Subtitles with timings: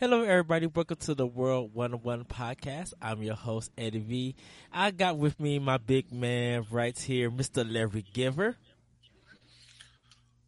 [0.00, 0.64] Hello, everybody.
[0.64, 2.94] Welcome to the World 101 podcast.
[3.02, 4.34] I'm your host, Eddie V.
[4.72, 7.70] I got with me my big man right here, Mr.
[7.70, 8.56] Larry Giver.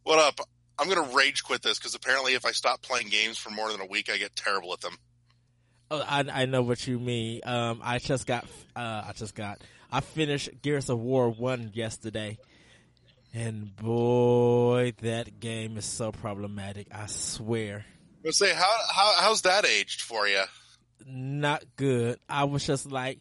[0.04, 0.48] What up?
[0.78, 3.70] I'm going to rage quit this because apparently if I stop playing games for more
[3.70, 4.96] than a week, I get terrible at them.
[5.90, 7.42] Oh, I, I know what you mean.
[7.44, 9.58] Um, I just got, uh, I just got,
[9.90, 12.38] I finished Gears of War 1 yesterday.
[13.34, 16.86] And boy, that game is so problematic.
[16.90, 17.84] I swear.
[18.24, 20.42] Let's say how how how's that aged for you?
[21.06, 22.18] Not good.
[22.28, 23.18] I was just like,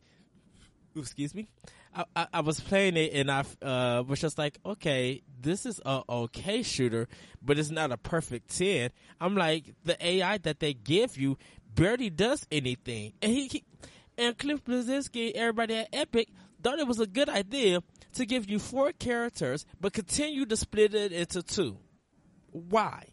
[0.95, 1.49] excuse me.
[1.93, 5.81] I, I, I was playing it and I uh, was just like, okay, this is
[5.85, 7.07] a okay shooter,
[7.41, 8.91] but it's not a perfect ten.
[9.19, 11.37] I'm like, the AI that they give you
[11.73, 13.63] barely does anything, and he, he
[14.17, 16.29] and Cliff Bleszinski, everybody at Epic
[16.61, 17.81] thought it was a good idea
[18.13, 21.77] to give you four characters, but continue to split it into two.
[22.51, 23.05] Why?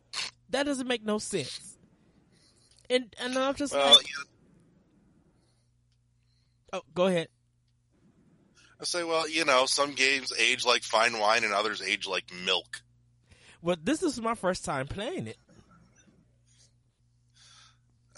[0.51, 1.78] That doesn't make no sense.
[2.91, 4.25] And and I'm just well, like, yeah.
[6.75, 7.29] oh, go ahead.
[8.81, 12.25] I say, well, you know, some games age like fine wine, and others age like
[12.45, 12.83] milk.
[13.61, 15.37] Well, this is my first time playing it.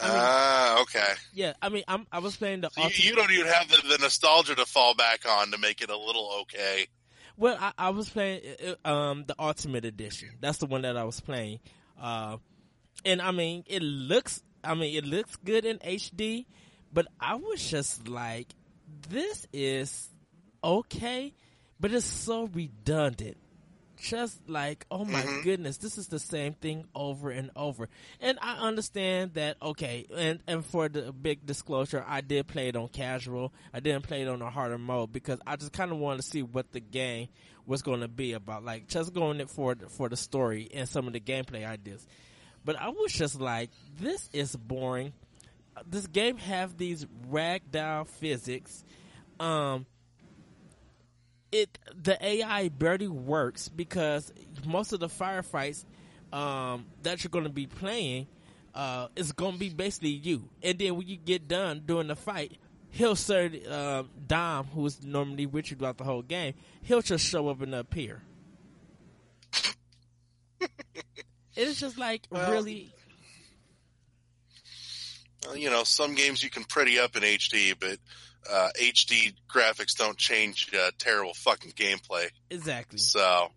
[0.02, 1.12] Ah, uh, okay.
[1.32, 2.70] Yeah, I mean, I'm I was playing the.
[2.70, 5.82] So you, you, don't even have the, the, nostalgia to fall back on to make
[5.82, 6.86] it a little okay.
[7.36, 8.40] Well, I, I was playing
[8.84, 10.30] uh, um the Ultimate Edition.
[10.40, 11.60] That's the one that I was playing,
[12.00, 12.38] uh,
[13.04, 16.46] and I mean, it looks I mean, it looks good in HD,
[16.92, 18.48] but I was just like,
[19.08, 20.08] this is
[20.62, 21.32] okay,
[21.78, 23.36] but it's so redundant.
[23.96, 25.42] Just like, oh my mm-hmm.
[25.42, 27.90] goodness, this is the same thing over and over.
[28.18, 32.76] And I understand that, okay, and, and for the big disclosure, I did play it
[32.76, 33.52] on casual.
[33.74, 36.28] I didn't play it on a harder mode because I just kind of wanted to
[36.28, 37.28] see what the game
[37.66, 38.64] was going to be about.
[38.64, 42.06] Like, just going it for, for the story and some of the gameplay ideas.
[42.64, 45.12] But I was just like, this is boring.
[45.86, 48.84] This game have these ragdoll physics.
[49.38, 49.86] Um,
[51.52, 54.32] it the AI barely works because
[54.66, 55.84] most of the firefights
[56.32, 58.26] um, that you're going to be playing
[58.74, 60.48] uh, is going to be basically you.
[60.62, 62.58] And then when you get done doing the fight,
[62.90, 67.48] he'll say uh, Dom, who's normally with you throughout the whole game, he'll just show
[67.48, 68.22] up and appear.
[71.60, 72.90] It's just like well, really.
[75.44, 77.98] Well, you know, some games you can pretty up in HD, but
[78.50, 82.28] uh, HD graphics don't change uh, terrible fucking gameplay.
[82.50, 82.98] Exactly.
[82.98, 83.48] So,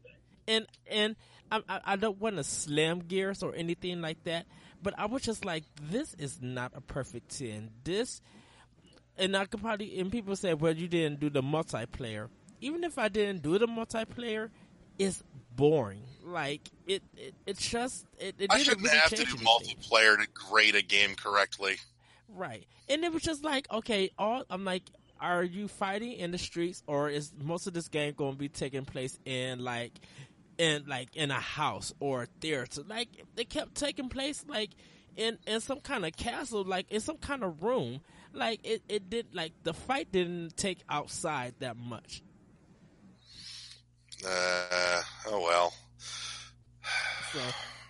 [0.47, 1.15] and and
[1.49, 4.47] I, I don't want to slam gears or anything like that,
[4.81, 7.69] but I was just like, this is not a perfect ten.
[7.85, 8.21] This,
[9.17, 12.27] and I could probably and people say, well, you didn't do the multiplayer.
[12.59, 14.49] Even if I didn't do the multiplayer,
[14.99, 15.23] it's
[15.55, 16.03] boring.
[16.25, 18.35] Like it, it it's just it.
[18.39, 19.45] it I shouldn't really have to do anything.
[19.45, 21.75] multiplayer to grade a game correctly.
[22.29, 24.83] Right, and it was just like okay, all I'm like,
[25.19, 28.49] are you fighting in the streets, or is most of this game going to be
[28.49, 29.93] taking place in like,
[30.57, 32.83] in like in a house or a theater?
[32.87, 34.71] Like they kept taking place like
[35.15, 38.01] in in some kind of castle, like in some kind of room.
[38.33, 42.23] Like it, it did like the fight didn't take outside that much.
[44.25, 45.73] Uh, oh well.
[47.31, 47.39] So,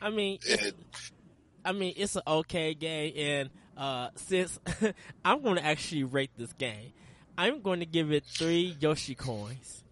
[0.01, 0.75] I mean, it,
[1.65, 4.59] I mean, it's an okay game, and uh, since
[5.25, 6.93] I'm going to actually rate this game,
[7.37, 9.83] I'm going to give it three Yoshi coins.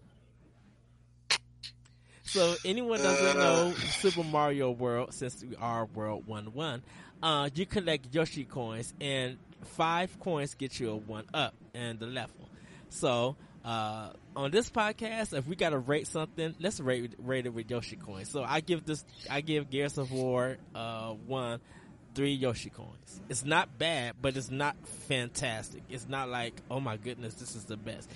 [2.24, 3.80] So anyone doesn't know uh.
[3.90, 6.82] Super Mario World, since we are World One One,
[7.22, 12.06] uh, you collect Yoshi coins, and five coins get you a one up in the
[12.06, 12.48] level.
[12.88, 17.70] So uh, on this podcast, if we gotta rate something, let's rate rate it with
[17.70, 18.30] Yoshi coins.
[18.30, 21.60] So I give this, I give Gears of War uh, one
[22.14, 23.20] three Yoshi coins.
[23.28, 24.76] It's not bad, but it's not
[25.08, 25.82] fantastic.
[25.88, 28.10] It's not like, oh my goodness, this is the best.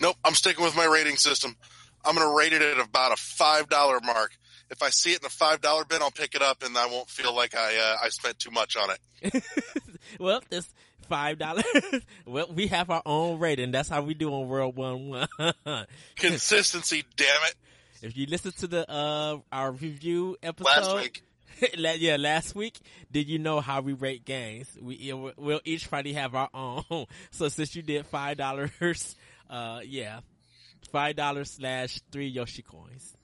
[0.00, 1.56] Nope, I'm sticking with my rating system.
[2.04, 4.32] I'm going to rate it at about a five dollar mark.
[4.70, 6.86] If I see it in a five dollar bin, I'll pick it up, and I
[6.86, 9.44] won't feel like I uh, I spent too much on it.
[10.18, 10.68] well, this
[11.04, 11.64] five dollars.
[12.26, 13.70] well, we have our own rating.
[13.70, 15.28] That's how we do on World One One.
[16.16, 17.54] Consistency, damn it!
[18.02, 21.22] If you listen to the uh our review episode last week,
[21.78, 22.78] yeah, last week,
[23.10, 24.68] did you know how we rate games?
[24.80, 27.06] We we'll each probably have our own.
[27.30, 29.16] So since you did five dollars,
[29.50, 30.20] uh, yeah,
[30.90, 33.16] five dollars slash three Yoshi coins.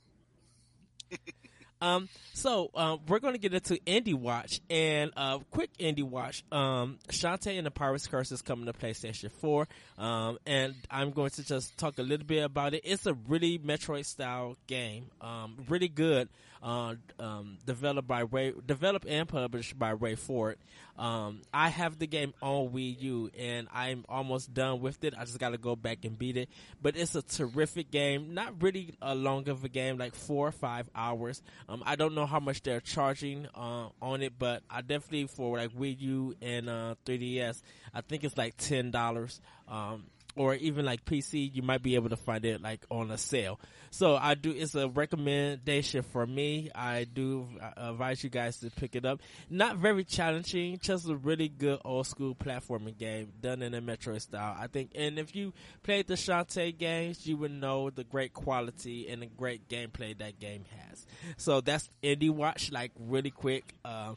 [1.81, 6.45] Um, so um, we're going to get into Indie Watch and uh, quick Indie Watch.
[6.53, 9.67] Um, Shantae and the Pirates Curse is coming to PlayStation 4,
[9.99, 12.83] um, and I'm going to just talk a little bit about it.
[12.85, 16.29] It's a really Metroid style game, um, really good.
[16.63, 20.57] Uh, um, developed by Ray, developed and published by WayForward.
[20.99, 25.15] Um, I have the game on Wii U and I'm almost done with it.
[25.17, 26.51] I just got to go back and beat it.
[26.83, 28.35] But it's a terrific game.
[28.35, 31.43] Not really a long of a game, like four or five hours.
[31.71, 35.57] Um, I don't know how much they're charging uh, on it, but I definitely for
[35.57, 37.63] like Wii U and uh, 3DS,
[37.95, 39.41] I think it's like ten dollars.
[39.69, 43.19] Um, or even like PC, you might be able to find it like on a
[43.19, 43.59] sale.
[43.91, 46.71] So I do, it's a recommendation for me.
[46.75, 49.21] I do advise you guys to pick it up.
[49.49, 54.21] Not very challenging, just a really good old school platforming game done in a Metroid
[54.21, 54.57] style.
[54.59, 59.09] I think, and if you played the Shantae games, you would know the great quality
[59.09, 61.05] and the great gameplay that game has.
[61.37, 64.15] So that's Indie Watch, like really quick, uh,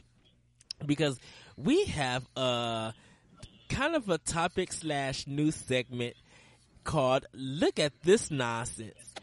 [0.86, 1.18] because
[1.56, 2.92] we have, uh,
[3.74, 6.14] kind of a topic slash news segment
[6.84, 9.14] called "Look at This Nonsense."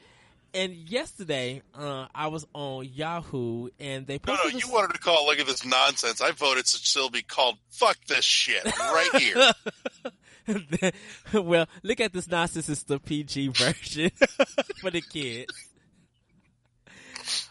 [0.53, 4.51] And yesterday, uh, I was on Yahoo, and they posted.
[4.53, 7.21] No, no, you wanted to call "Look at This Nonsense." I voted to still be
[7.21, 10.91] called "Fuck This Shit" right here.
[11.33, 14.09] well, look at this nonsense is the PG version
[14.81, 15.53] for the kids.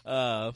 [0.05, 0.51] Uh,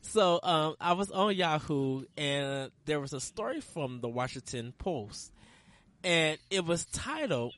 [0.00, 5.32] so um, I was on Yahoo, and there was a story from the Washington Post
[6.04, 7.54] and it was titled,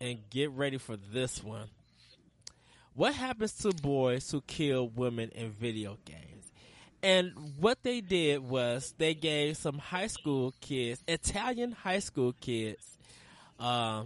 [0.00, 1.68] and get ready for this one.
[2.94, 6.52] What happens to boys who kill women in video games?
[7.02, 12.98] And what they did was they gave some high school kids, Italian high school kids,
[13.58, 14.04] uh,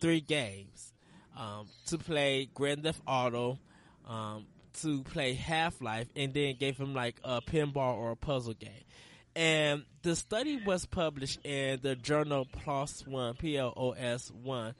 [0.00, 0.92] three games
[1.36, 3.58] um, to play Grand Theft Auto,
[4.08, 4.46] um,
[4.80, 8.84] to play Half Life, and then gave them like a pinball or a puzzle game.
[9.34, 14.74] And the study was published in the journal PLOS One, P L O S One.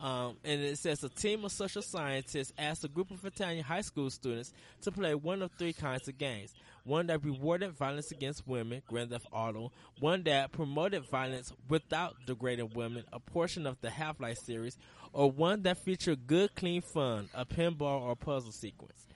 [0.00, 3.80] Um, and it says a team of social scientists asked a group of Italian high
[3.80, 6.54] school students to play one of three kinds of games.
[6.84, 9.72] One that rewarded violence against women, Grand Theft Auto.
[9.98, 14.76] One that promoted violence without degrading women, a portion of the Half-Life series.
[15.12, 19.06] Or one that featured good, clean fun, a pinball or puzzle sequence.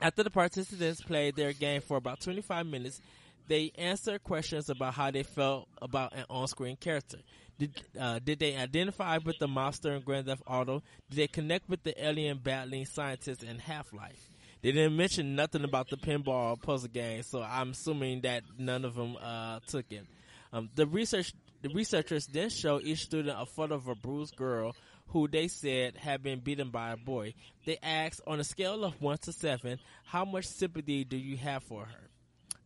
[0.00, 3.00] After the participants played their game for about 25 minutes,
[3.48, 7.18] they answered questions about how they felt about an on-screen character.
[7.58, 10.82] Did uh, did they identify with the monster in Grand Theft Auto?
[11.10, 14.30] Did they connect with the alien battling scientist in Half Life?
[14.62, 18.94] They didn't mention nothing about the pinball puzzle game, so I'm assuming that none of
[18.94, 20.06] them uh, took it.
[20.52, 24.74] Um, the research the researchers then showed each student a photo of a bruised girl
[25.08, 27.34] who they said had been beaten by a boy.
[27.64, 31.62] They asked, on a scale of one to seven, how much sympathy do you have
[31.62, 32.08] for her?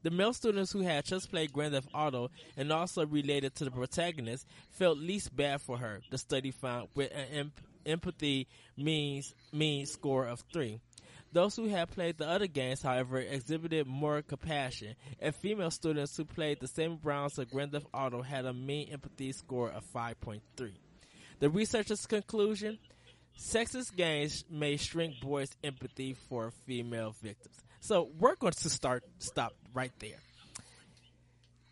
[0.03, 3.71] The male students who had just played Grand Theft Auto and also related to the
[3.71, 6.01] protagonist felt least bad for her.
[6.11, 7.53] The study found with an
[7.85, 8.47] empathy
[8.77, 10.81] means mean score of three.
[11.33, 16.25] Those who had played the other games, however, exhibited more compassion, and female students who
[16.25, 20.41] played the same rounds of Grand Theft Auto had a mean empathy score of 5.3.
[21.39, 22.79] The researchers' conclusion
[23.39, 27.57] sexist games may shrink boys' empathy for female victims.
[27.87, 30.19] So we're going to start stop right there.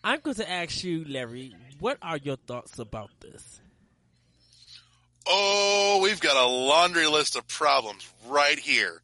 [0.04, 3.60] I'm going to ask you, Larry, what are your thoughts about this?
[5.26, 9.02] Oh, we've got a laundry list of problems right here.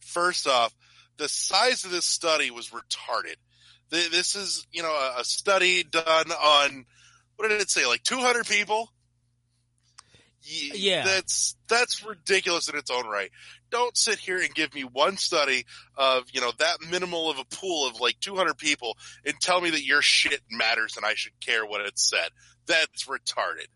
[0.00, 0.74] First off,
[1.16, 3.36] the size of this study was retarded.
[3.88, 6.84] This is, you know, a study done on,
[7.36, 8.92] what did it say, like 200 people?
[10.42, 11.04] Yeah.
[11.04, 13.30] That's, that's ridiculous in its own right
[13.70, 15.64] don't sit here and give me one study
[15.96, 19.70] of, you know, that minimal of a pool of like 200 people and tell me
[19.70, 22.30] that your shit matters and I should care what it said.
[22.66, 23.68] That's retarded.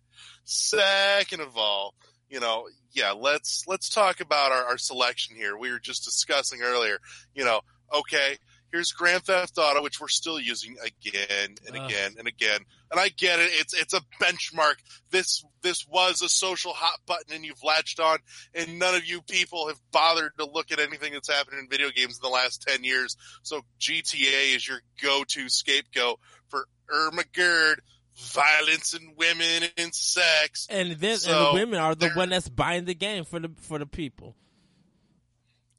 [0.45, 1.95] Second of all,
[2.29, 5.57] you know, yeah, let's, let's talk about our, our selection here.
[5.57, 6.99] We were just discussing earlier,
[7.35, 7.61] you know,
[7.93, 8.39] okay,
[8.75, 11.85] here's Grand Theft Auto, which we're still using again and uh.
[11.85, 12.61] again and again.
[12.90, 14.75] And I get it; it's it's a benchmark.
[15.11, 18.19] This this was a social hot button, and you've latched on,
[18.54, 21.88] and none of you people have bothered to look at anything that's happened in video
[21.90, 23.16] games in the last ten years.
[23.43, 27.81] So GTA is your go-to scapegoat for Irma Gerd
[28.16, 30.69] violence and women and sex.
[30.71, 33.50] And then so and the women are the one that's buying the game for the
[33.61, 34.37] for the people.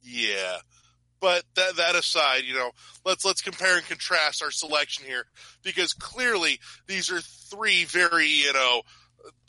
[0.02, 0.58] Yeah.
[1.26, 2.70] But that, that aside, you know,
[3.04, 5.26] let's let's compare and contrast our selection here
[5.64, 8.84] because clearly these are three very you know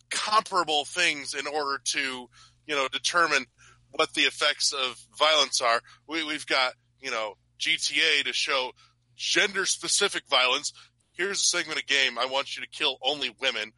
[0.09, 2.31] comparable things in order to
[2.67, 3.45] you know determine
[3.91, 5.83] what the effects of violence are.
[6.09, 8.71] We, we've got you know GTA to show
[9.15, 10.73] gender specific violence.
[11.13, 12.19] Here's a segment of game.
[12.19, 13.73] I want you to kill only women.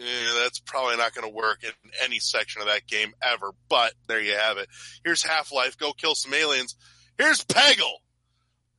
[0.00, 3.92] Eh, that's probably not going to work in any section of that game ever, but
[4.08, 4.68] there you have it.
[5.04, 5.76] Here's Half Life.
[5.76, 6.76] Go kill some aliens.
[7.18, 7.92] Here's Peggle.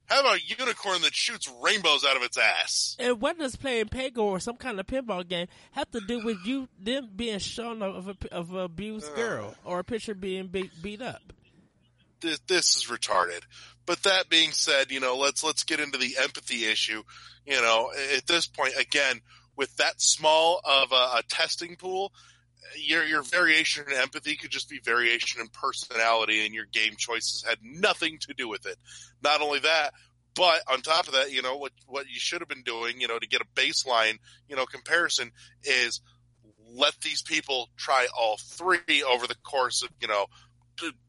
[0.06, 2.96] How about a unicorn that shoots rainbows out of its ass?
[3.00, 6.38] And what does playing Peggle or some kind of pinball game have to do with
[6.46, 9.16] you them being shown of a of an abused Uh.
[9.16, 11.22] girl or a picture being beat, beat up?
[12.20, 13.42] This, this is retarded.
[13.86, 17.04] But that being said, you know, let's let's get into the empathy issue.
[17.46, 19.22] You know, at this point, again,
[19.56, 22.12] with that small of a, a testing pool,
[22.78, 27.44] your your variation in empathy could just be variation in personality, and your game choices
[27.48, 28.78] had nothing to do with it.
[29.24, 29.94] Not only that,
[30.36, 33.08] but on top of that, you know what what you should have been doing, you
[33.08, 34.18] know, to get a baseline,
[34.48, 35.32] you know, comparison
[35.64, 36.02] is
[36.76, 40.26] let these people try all three over the course of you know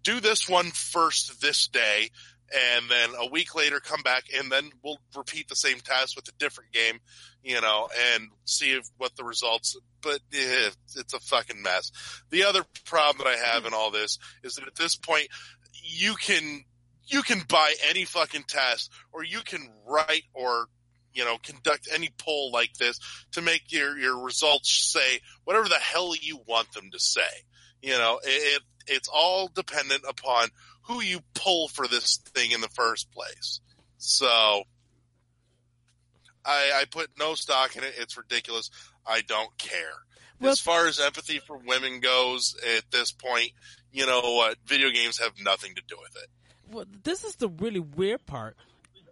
[0.03, 2.11] do this one first this day
[2.53, 6.29] and then a week later come back and then we'll repeat the same task with
[6.29, 6.99] a different game
[7.43, 11.91] you know and see if, what the results but eh, it's a fucking mess.
[12.31, 15.29] The other problem that i have in all this is that at this point
[15.73, 16.65] you can
[17.07, 20.67] you can buy any fucking test or you can write or
[21.13, 22.99] you know conduct any poll like this
[23.33, 27.23] to make your your results say whatever the hell you want them to say.
[27.83, 30.49] You know it, it's all dependent upon
[30.85, 33.61] who you pull for this thing in the first place.
[33.99, 34.62] So
[36.45, 37.95] I, I put no stock in it.
[37.99, 38.71] It's ridiculous.
[39.07, 39.95] I don't care.
[40.41, 43.53] Well- as far as empathy for women goes, at this point,
[43.93, 44.59] you know what?
[44.67, 46.29] Video games have nothing to do with it.
[46.71, 48.57] Well, this is the really weird part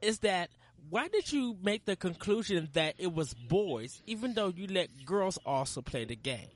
[0.01, 0.51] is that
[0.91, 5.39] why did you make the conclusion that it was boys even though you let girls
[5.47, 6.49] also play the game?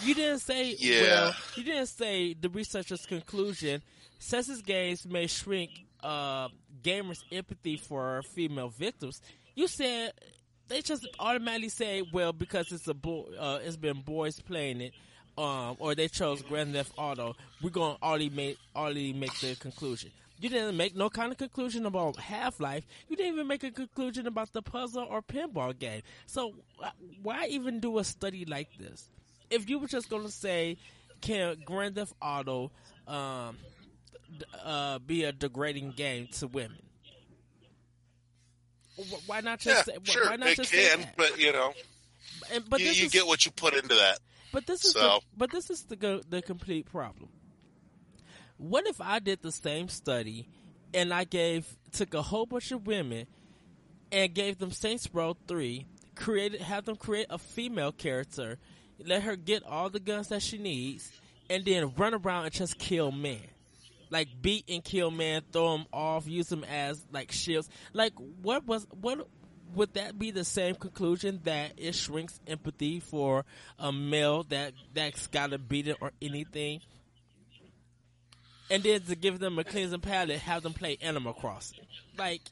[0.00, 1.02] You didn't say Yeah.
[1.02, 3.82] well, you didn't say the researcher's conclusion
[4.20, 5.70] sexist games may shrink
[6.02, 6.48] uh,
[6.82, 9.20] gamers' empathy for female victims.
[9.54, 10.12] You said
[10.68, 14.94] they just automatically say, well, because it's a boy, uh, it's been boys playing it,
[15.36, 17.36] um, or they chose Grand Theft Auto.
[17.60, 20.10] We're gonna already make already make the conclusion.
[20.40, 22.84] You didn't make no kind of conclusion about Half Life.
[23.08, 26.02] You didn't even make a conclusion about the puzzle or pinball game.
[26.26, 26.54] So
[27.22, 29.08] why even do a study like this?
[29.52, 30.78] If you were just gonna say,
[31.20, 32.70] can Grand Theft Auto
[33.06, 33.56] um,
[34.64, 36.78] uh, be a degrading game to women?
[39.26, 41.16] Why not just Yeah, say, sure, why not it just say can, that?
[41.16, 41.72] but you know,
[42.52, 44.18] And- but you, you is, get what you put into that.
[44.52, 47.30] but this is the, but this is the the complete problem.
[48.58, 50.46] What if I did the same study
[50.94, 53.26] and I gave took a whole bunch of women
[54.12, 58.58] and gave them Saints Row three, created have them create a female character,
[59.06, 61.10] let her get all the guns that she needs,
[61.48, 63.40] and then run around and just kill men.
[64.10, 67.68] Like beat and kill men, throw them off, use them as like shields.
[67.94, 69.26] Like what was what
[69.74, 73.46] would that be the same conclusion that it shrinks empathy for
[73.78, 76.80] a male that that's gotta beat it or anything?
[78.70, 81.80] And then to give them a cleansing palate, have them play Animal Crossing.
[82.16, 82.42] Like,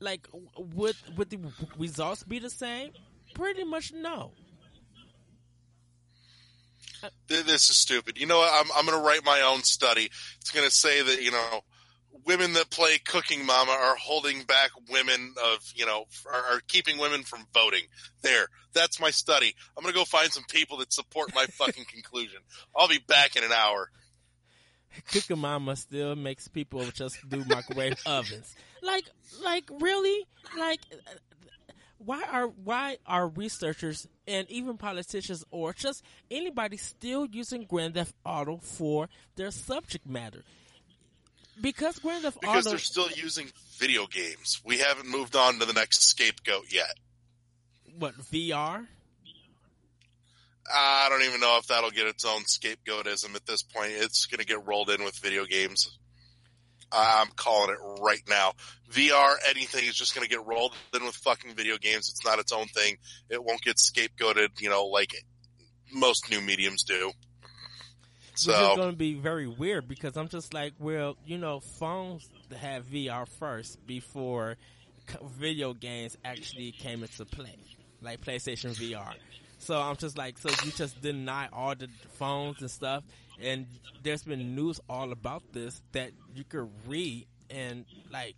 [0.00, 0.28] like
[0.58, 1.38] would would the
[1.78, 2.92] results be the same?
[3.36, 4.32] Pretty much no.
[7.28, 8.18] This is stupid.
[8.18, 8.50] You know what?
[8.52, 10.08] I'm, I'm going to write my own study.
[10.40, 11.60] It's going to say that, you know,
[12.24, 16.96] women that play Cooking Mama are holding back women of, you know, are, are keeping
[16.96, 17.82] women from voting.
[18.22, 18.48] There.
[18.72, 19.54] That's my study.
[19.76, 22.40] I'm going to go find some people that support my fucking conclusion.
[22.74, 23.90] I'll be back in an hour.
[25.12, 28.54] Cooking Mama still makes people just do microwave ovens.
[28.82, 29.04] Like,
[29.44, 30.26] like really?
[30.58, 30.80] Like,
[31.98, 38.14] why are why are researchers and even politicians or just anybody still using Grand Theft
[38.24, 40.44] Auto for their subject matter?
[41.60, 44.60] Because Grand Theft Because Auto, Because they're still using video games.
[44.64, 46.94] We haven't moved on to the next scapegoat yet.
[47.98, 48.86] what VR?
[50.72, 53.92] I don't even know if that'll get its own scapegoatism at this point.
[53.92, 55.96] It's going to get rolled in with video games.
[56.92, 58.52] I'm calling it right now.
[58.92, 62.08] VR, anything is just going to get rolled in with fucking video games.
[62.08, 62.96] It's not its own thing.
[63.28, 65.12] It won't get scapegoated, you know, like
[65.92, 67.10] most new mediums do.
[68.34, 72.28] So it's going to be very weird because I'm just like, well, you know, phones
[72.60, 74.56] have VR first before
[75.38, 77.56] video games actually came into play,
[78.02, 79.14] like PlayStation VR.
[79.58, 81.88] So I'm just like, so you just deny all the
[82.18, 83.04] phones and stuff,
[83.42, 83.66] and
[84.02, 88.36] there's been news all about this that you could read and like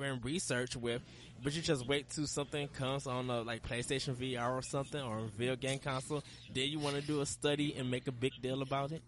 [0.00, 1.02] and research with,
[1.42, 5.18] but you just wait till something comes on a like PlayStation VR or something or
[5.18, 6.22] a video game console.
[6.52, 9.02] Then you want to do a study and make a big deal about it.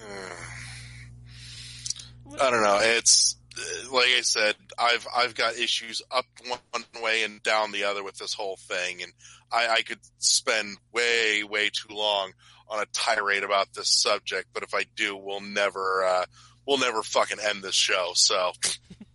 [2.40, 2.78] I don't know.
[2.80, 3.36] It's
[3.92, 8.16] like I said, I've I've got issues up one way and down the other with
[8.16, 9.12] this whole thing, and
[9.52, 12.32] I, I could spend way way too long
[12.74, 14.48] on a tirade about this subject.
[14.52, 16.24] But if I do, we'll never uh,
[16.66, 18.12] we'll never fucking end this show.
[18.14, 18.52] So,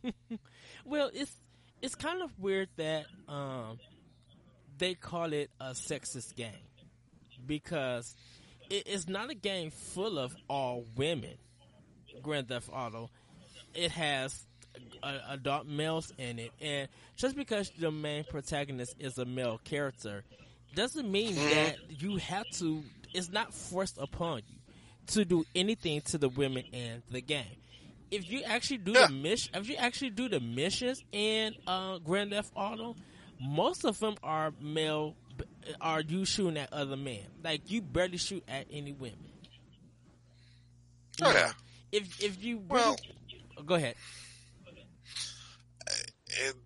[0.86, 1.36] well, it's
[1.82, 3.80] it's kind of weird that um,
[4.78, 6.52] they call it a sexist game
[7.46, 8.16] because
[8.70, 11.36] it, it's not a game full of all women.
[12.22, 13.10] Grand Theft Auto,
[13.74, 14.46] it has
[15.02, 20.24] uh, adult males in it, and just because the main protagonist is a male character,
[20.76, 22.84] doesn't mean that you have to.
[23.14, 24.56] It's not forced upon you
[25.08, 27.46] to do anything to the women in the game.
[28.12, 29.08] If you actually do Yeah.
[29.08, 32.96] the mission, if you actually do the missions in uh, Grand Theft Auto,
[33.40, 35.16] most of them are male.
[35.80, 37.22] Are you shooting at other men?
[37.44, 39.18] Like you barely shoot at any women.
[41.22, 41.52] oh yeah.
[41.92, 42.98] If if you Well-
[43.66, 43.96] go ahead.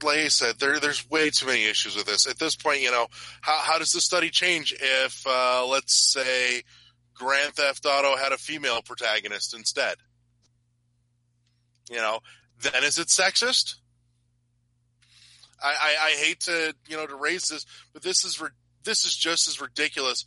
[0.04, 2.28] Like I said, there there's way too many issues with this.
[2.28, 3.08] At this point, you know,
[3.42, 6.64] how how does the study change if uh, let's say
[7.14, 9.96] Grand Theft Auto had a female protagonist instead?
[11.90, 12.20] You know,
[12.62, 13.76] then is it sexist?
[15.62, 18.42] I, I, I hate to you know to raise this, but this is
[18.84, 20.26] this is just as ridiculous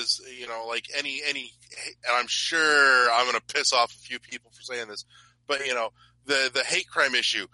[0.00, 3.98] as you know like any any and I'm sure I'm going to piss off a
[3.98, 5.04] few people for saying this,
[5.46, 5.90] but you know
[6.26, 7.46] the the hate crime issue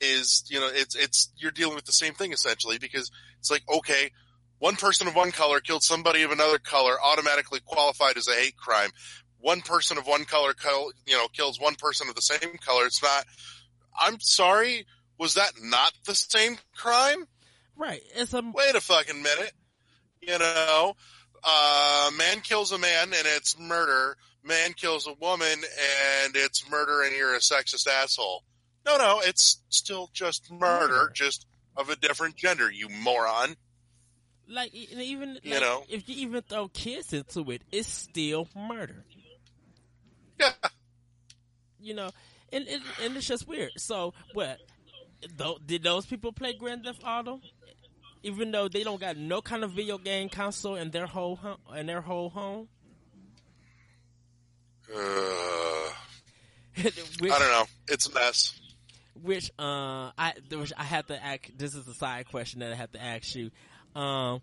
[0.00, 3.62] is you know it's it's you're dealing with the same thing essentially because it's like
[3.72, 4.10] okay
[4.62, 8.56] one person of one color killed somebody of another color automatically qualified as a hate
[8.56, 8.90] crime.
[9.40, 10.54] One person of one color
[11.04, 12.86] you know kills one person of the same color.
[12.86, 13.24] It's not
[14.00, 14.86] i'm sorry
[15.18, 17.26] was that not the same crime?
[17.76, 18.02] Right.
[18.14, 19.52] It's a wait a fucking minute.
[20.20, 20.94] You know
[21.42, 24.16] uh man kills a man and it's murder.
[24.44, 28.44] Man kills a woman and it's murder and you're a sexist asshole
[28.86, 31.10] no no it's still just murder Murder.
[31.14, 31.46] just
[31.76, 33.54] of a different gender you moron
[34.48, 35.84] like even You like, know.
[35.88, 39.04] if you even throw kids into it, it's still murder.
[40.38, 40.52] yeah
[41.80, 42.10] You know,
[42.52, 43.70] and and, and it's just weird.
[43.78, 44.58] So what?
[45.38, 47.40] Though, did those people play Grand Theft Auto?
[48.24, 51.58] Even though they don't got no kind of video game console in their whole home,
[51.76, 52.68] in their whole home,
[54.94, 55.90] uh,
[57.20, 58.58] which, i don't know it's a mess
[59.22, 62.76] which uh I was, I had to ask this is a side question that I
[62.76, 63.50] have to ask you.
[63.94, 64.40] Um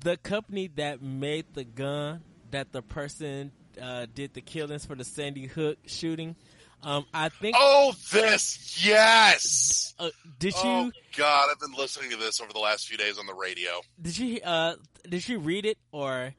[0.00, 5.04] the company that made the gun that the person uh did the killings for the
[5.04, 6.36] Sandy Hook shooting.
[6.82, 12.16] Um I think oh this yes uh, did you oh god i've been listening to
[12.16, 14.74] this over the last few days on the radio did you uh
[15.08, 16.32] did you read it or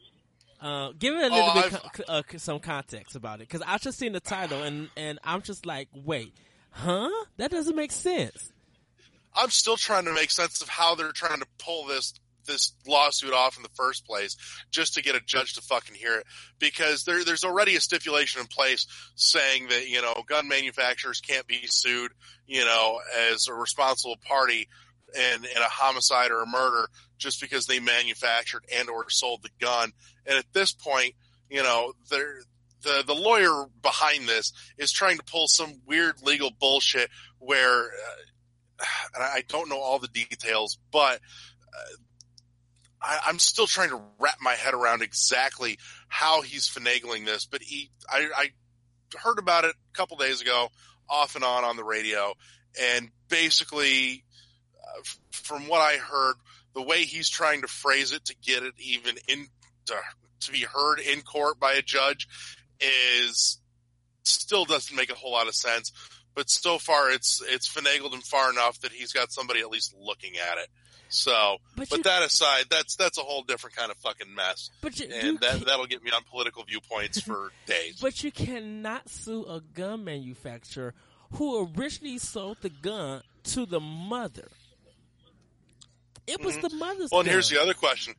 [0.62, 3.78] uh, give it a Oh, little bit I've- uh, some context about it because I
[3.80, 6.34] just seen the title and and I'm just like, wait,
[6.72, 7.10] huh?
[7.38, 8.52] That doesn't make sense.
[9.36, 12.14] I'm still trying to make sense of how they're trying to pull this
[12.46, 14.36] this lawsuit off in the first place,
[14.72, 16.26] just to get a judge to fucking hear it.
[16.58, 21.48] Because there, there's already a stipulation in place saying that you know gun manufacturers can't
[21.48, 22.12] be sued,
[22.48, 23.00] you know,
[23.32, 24.68] as a responsible party
[25.16, 29.50] in in a homicide or a murder just because they manufactured and or sold the
[29.60, 29.92] gun.
[30.26, 31.14] And at this point,
[31.50, 32.42] you know, they're
[32.82, 39.20] the the lawyer behind this is trying to pull some weird legal bullshit where uh,
[39.20, 41.20] I don't know all the details, but
[41.74, 41.96] uh,
[43.02, 47.46] I, I'm still trying to wrap my head around exactly how he's finagling this.
[47.46, 48.50] But he, I, I
[49.18, 50.70] heard about it a couple days ago,
[51.10, 52.34] off and on on the radio,
[52.80, 54.24] and basically,
[54.82, 56.36] uh, f- from what I heard,
[56.74, 59.48] the way he's trying to phrase it to get it even in
[59.88, 59.96] to,
[60.42, 62.28] to be heard in court by a judge
[62.82, 63.58] is
[64.24, 65.92] still doesn't make a whole lot of sense
[66.36, 69.94] but so far it's it's finagled him far enough that he's got somebody at least
[70.00, 70.68] looking at it.
[71.12, 74.70] So, But, but you, that aside, that's that's a whole different kind of fucking mess,
[74.80, 77.98] but you, you that can't- that'll get me on political viewpoints for days.
[78.00, 80.94] But you cannot sue a gun manufacturer
[81.34, 84.50] who originally sold the gun to the mother.
[86.28, 86.62] It was Mhm.
[86.70, 87.34] the mother's Well, and gun.
[87.34, 88.14] here's the other question: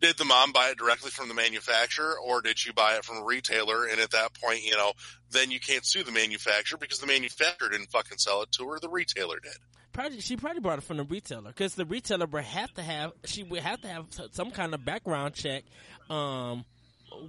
[0.00, 3.18] Did the mom buy it directly from the manufacturer, or did she buy it from
[3.18, 3.86] a retailer?
[3.86, 4.92] And at that point, you know,
[5.30, 8.78] then you can't sue the manufacturer because the manufacturer didn't fucking sell it to her;
[8.78, 9.56] the retailer did.
[9.92, 13.12] Probably, she probably bought it from the retailer because the retailer would have to have
[13.24, 15.64] she would have to have some kind of background check
[16.10, 16.66] um,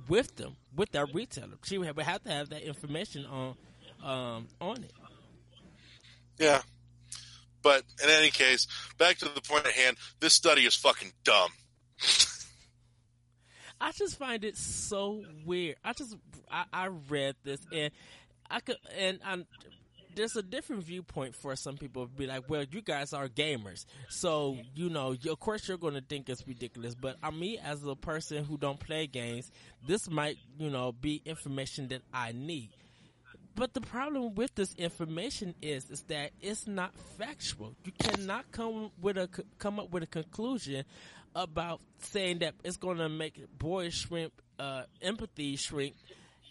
[0.10, 1.58] with them with that retailer.
[1.64, 3.56] She would have, would have to have that information on
[4.04, 4.92] um, on it.
[6.38, 6.62] Yeah.
[7.64, 11.50] But in any case, back to the point at hand, this study is fucking dumb.
[13.80, 15.78] I just find it so weird.
[15.84, 16.16] I just
[16.52, 17.92] I, I read this and
[18.50, 19.44] I could and I
[20.18, 23.86] there's a different viewpoint for some people to be like, well, you guys are gamers,
[24.10, 26.96] so you know, of course, you're going to think it's ridiculous.
[26.96, 29.52] But I me as a person who don't play games,
[29.86, 32.72] this might you know be information that I need.
[33.56, 37.76] But the problem with this information is is that it's not factual.
[37.86, 40.84] You cannot come with a come up with a conclusion
[41.38, 45.93] about saying that it's going to make boys shrink, uh, empathy shrink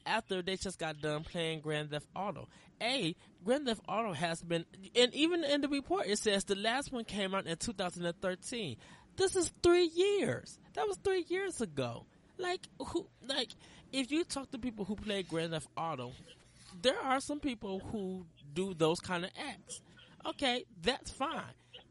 [0.06, 2.48] after they just got done playing Grand Theft Auto.
[2.80, 6.92] A, Grand Theft Auto has been, and even in the report it says the last
[6.92, 8.76] one came out in 2013.
[9.16, 10.58] This is three years.
[10.74, 12.06] That was three years ago.
[12.38, 13.08] Like who?
[13.26, 13.48] Like
[13.92, 16.12] if you talk to people who play Grand Theft Auto,
[16.80, 19.80] there are some people who do those kind of acts.
[20.26, 21.42] Okay, that's fine.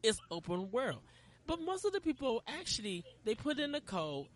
[0.03, 1.01] It's open world.
[1.47, 4.27] But most of the people actually they put in the code,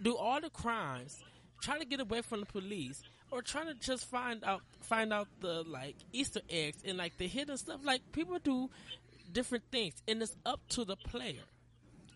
[0.00, 1.22] do all the crimes,
[1.60, 5.28] try to get away from the police or trying to just find out find out
[5.40, 7.80] the like Easter eggs and like the hidden stuff.
[7.84, 8.70] Like people do
[9.32, 11.44] different things, and it's up to the player.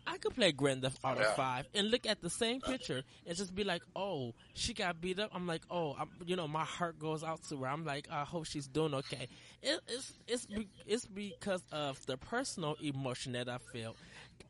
[0.07, 1.35] I could play Grand Theft Auto Yeah.
[1.35, 5.19] Five and look at the same picture and just be like, "Oh, she got beat
[5.19, 8.09] up." I'm like, "Oh, I'm, you know, my heart goes out to her." I'm like,
[8.11, 9.29] "I hope she's doing okay."
[9.63, 13.97] It, it's it's be, it's because of the personal emotion that I feel.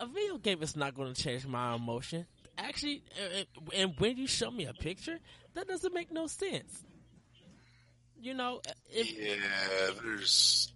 [0.00, 2.26] A video game is not going to change my emotion.
[2.58, 3.02] Actually,
[3.74, 5.18] and when you show me a picture,
[5.54, 6.82] that doesn't make no sense.
[8.20, 10.72] You know, if Yeah, there's.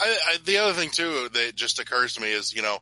[0.00, 2.78] I, I, the other thing too that just occurs to me is you know,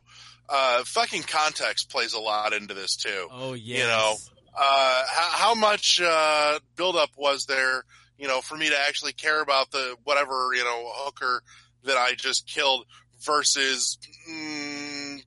[0.49, 3.27] uh, fucking context plays a lot into this too.
[3.31, 4.15] oh yeah, You know,
[4.57, 7.83] uh, how, how much uh, buildup was there,
[8.17, 11.41] you know, for me to actually care about the whatever you know hooker
[11.83, 12.85] that I just killed
[13.23, 13.97] versus
[14.29, 15.23] mm,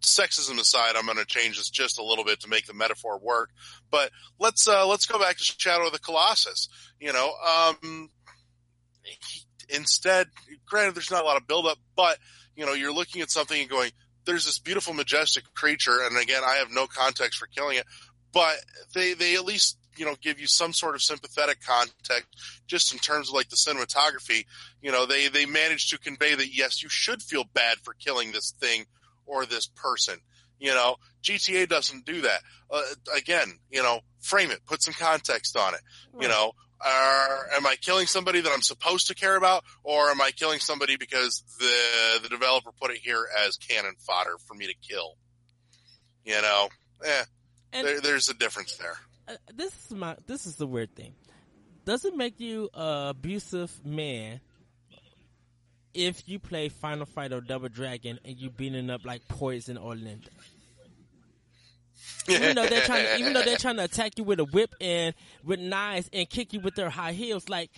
[0.00, 0.96] sexism aside.
[0.96, 3.50] I'm going to change this just a little bit to make the metaphor work.
[3.90, 6.68] But let's uh, let's go back to Shadow of the Colossus.
[7.00, 8.08] You know, um,
[9.02, 10.28] he- instead,
[10.66, 12.18] granted, there's not a lot of buildup, but
[12.56, 13.92] you know, you're looking at something and going,
[14.24, 17.86] "There's this beautiful, majestic creature," and again, I have no context for killing it,
[18.32, 18.56] but
[18.94, 22.28] they they at least you know give you some sort of sympathetic context
[22.66, 24.44] just in terms of like the cinematography.
[24.80, 28.32] You know they they manage to convey that yes you should feel bad for killing
[28.32, 28.86] this thing
[29.26, 30.16] or this person.
[30.58, 32.40] You know gta doesn't do that.
[32.70, 32.82] Uh,
[33.16, 35.80] again you know frame it put some context on it.
[36.20, 40.20] You know are, am I killing somebody that I'm supposed to care about, or am
[40.20, 44.66] I killing somebody because the the developer put it here as cannon fodder for me
[44.66, 45.16] to kill?
[46.24, 46.68] You know,
[47.04, 47.24] eh,
[47.72, 48.96] there, there's a difference there.
[49.28, 51.14] uh, this is my this is the weird thing.
[51.84, 54.40] Does it make you a abusive man
[55.94, 59.94] if you play Final Fight or Double Dragon and you beating up like Poison or
[59.94, 60.28] Linda?
[62.28, 64.74] Even though they're trying, to, even though they're trying to attack you with a whip
[64.80, 67.70] and with knives and kick you with their high heels, like,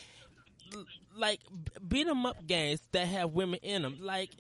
[1.16, 1.40] like
[1.87, 4.30] beat 'em up games that have women in them, like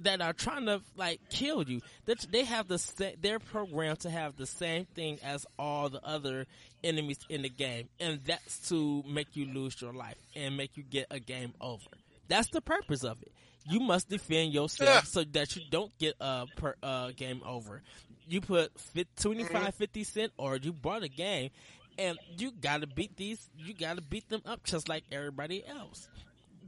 [0.00, 1.80] that are trying to like kill you.
[2.06, 6.02] That they have the sa- they're programmed to have the same thing as all the
[6.04, 6.46] other
[6.82, 10.82] enemies in the game, and that's to make you lose your life and make you
[10.82, 11.84] get a game over.
[12.28, 13.32] That's the purpose of it.
[13.68, 15.02] You must defend yourself Yeah.
[15.02, 17.82] so that you don't get a per, uh, game over.
[18.28, 21.50] You put fit, 25, 50 cent or you bought a game
[21.98, 26.08] and you gotta beat these, you gotta beat them up just like everybody else.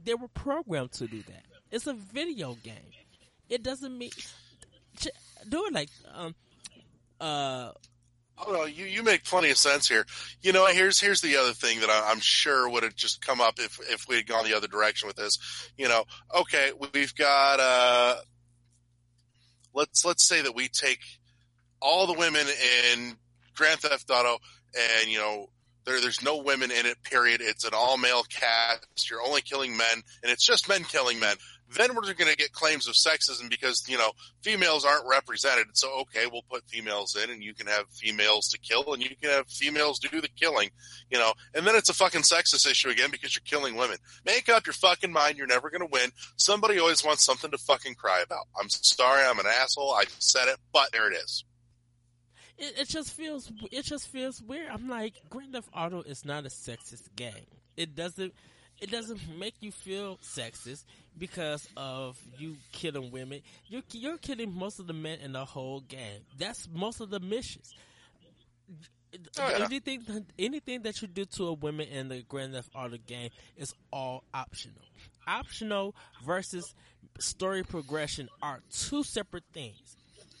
[0.03, 1.43] They were programmed to do that.
[1.71, 2.91] It's a video game.
[3.49, 4.11] It doesn't mean,
[5.49, 6.35] do it like, um,
[7.19, 7.71] uh,
[8.37, 10.05] Oh no, you you make plenty of sense here.
[10.41, 13.39] You know, here's here's the other thing that I, I'm sure would have just come
[13.39, 15.37] up if if we had gone the other direction with this.
[15.77, 16.03] You know,
[16.35, 18.15] okay, we've got uh,
[19.73, 20.99] let's let's say that we take
[21.81, 22.45] all the women
[22.93, 23.15] in
[23.55, 24.37] Grand Theft Auto,
[25.01, 25.49] and you know.
[25.85, 27.03] There, there's no women in it.
[27.03, 27.41] Period.
[27.43, 29.07] It's an all male cast.
[29.07, 31.35] You're only killing men, and it's just men killing men.
[31.73, 34.11] Then we're going to get claims of sexism because you know
[34.43, 35.65] females aren't represented.
[35.73, 39.15] So okay, we'll put females in, and you can have females to kill, and you
[39.21, 40.69] can have females do the killing,
[41.09, 41.33] you know.
[41.53, 43.97] And then it's a fucking sexist issue again because you're killing women.
[44.25, 45.37] Make up your fucking mind.
[45.37, 46.11] You're never gonna win.
[46.37, 48.45] Somebody always wants something to fucking cry about.
[48.59, 49.91] I'm sorry, I'm an asshole.
[49.93, 51.43] I said it, but there it is.
[52.57, 54.69] it, it just feels it just feels weird.
[54.71, 57.47] I'm like Grand Theft Auto is not a sexist game.
[57.75, 58.33] It doesn't
[58.79, 60.85] it doesn't make you feel sexist
[61.17, 63.41] because of you killing women.
[63.67, 66.21] You're you're killing most of the men in the whole game.
[66.37, 67.73] That's most of the missions.
[69.39, 69.65] Oh, yeah.
[69.65, 73.73] Anything anything that you do to a woman in the Grand Theft Auto game is
[73.91, 74.81] all optional.
[75.27, 76.73] Optional versus
[77.19, 79.95] story progression are two separate things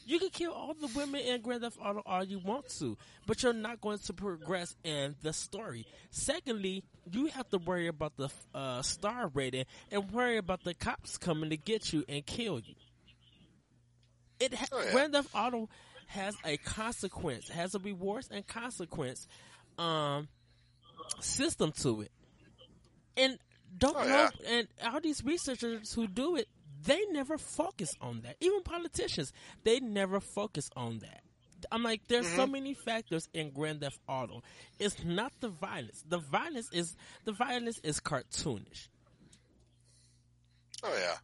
[0.07, 3.41] You can kill all the women in Grand Theft Auto all you want to, but
[3.41, 5.87] you're not going to progress in the story.
[6.11, 11.17] Secondly, you have to worry about the uh, star rating and worry about the cops
[11.17, 12.75] coming to get you and kill you.
[14.39, 14.91] It ha- Oh, yeah.
[14.91, 15.69] Grand Theft Auto
[16.07, 19.27] has a consequence, has a rewards and consequence
[19.79, 20.27] um,
[21.19, 22.11] system to it,
[23.17, 23.39] and
[23.77, 24.07] don't Oh, know.
[24.07, 24.29] yeah.
[24.49, 26.47] And all these researchers who do it,
[26.85, 28.35] they never focus on that.
[28.39, 31.21] Even politicians, they never focus on that.
[31.71, 32.35] I'm like, there's Mm-hmm.
[32.35, 34.43] so many factors in Grand Theft Auto.
[34.79, 36.03] It's not the violence.
[36.07, 38.87] The violence is the violence is cartoonish.
[40.83, 41.15] Oh yeah.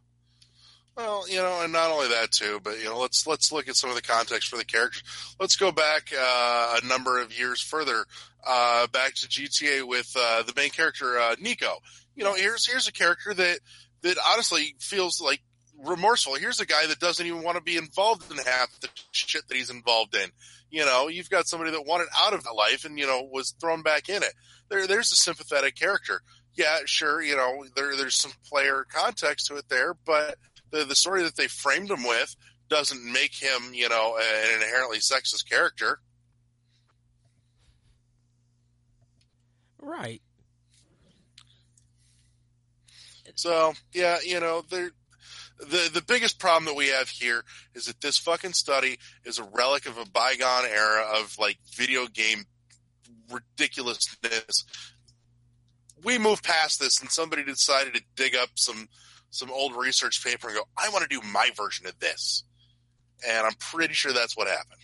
[0.96, 3.76] Well, you know, and not only that too, but you know, let's let's look at
[3.76, 5.02] some of the context for the characters.
[5.40, 8.04] Let's go back uh, a number of years further,
[8.46, 11.76] uh, back to GTA with uh, the main character uh, Niko.
[12.14, 13.60] You know, here's here's a character that
[14.02, 15.40] that honestly feels like
[15.84, 16.34] remorseful.
[16.34, 19.56] Here's a guy that doesn't even want to be involved in half the shit that
[19.56, 20.30] he's involved in.
[20.70, 23.54] You know, you've got somebody that wanted out of that life and you know was
[23.60, 24.32] thrown back in it.
[24.70, 26.22] There, there's a sympathetic character.
[26.54, 27.22] Yeah, sure.
[27.22, 30.36] You know, there there's some player context to it there, but
[30.70, 32.34] the the story that they framed him with
[32.68, 36.00] doesn't make him, you know, an inherently sexist character.
[39.78, 40.22] Right.
[43.34, 44.90] So yeah, you know, there.
[45.58, 49.44] The the biggest problem that we have here is that this fucking study is a
[49.44, 52.44] relic of a bygone era of like video game
[53.30, 54.64] ridiculousness.
[56.02, 58.88] We moved past this, and somebody decided to dig up some
[59.30, 62.44] some old research paper and go, "I want to do my version of this,"
[63.26, 64.82] and I'm pretty sure that's what happened.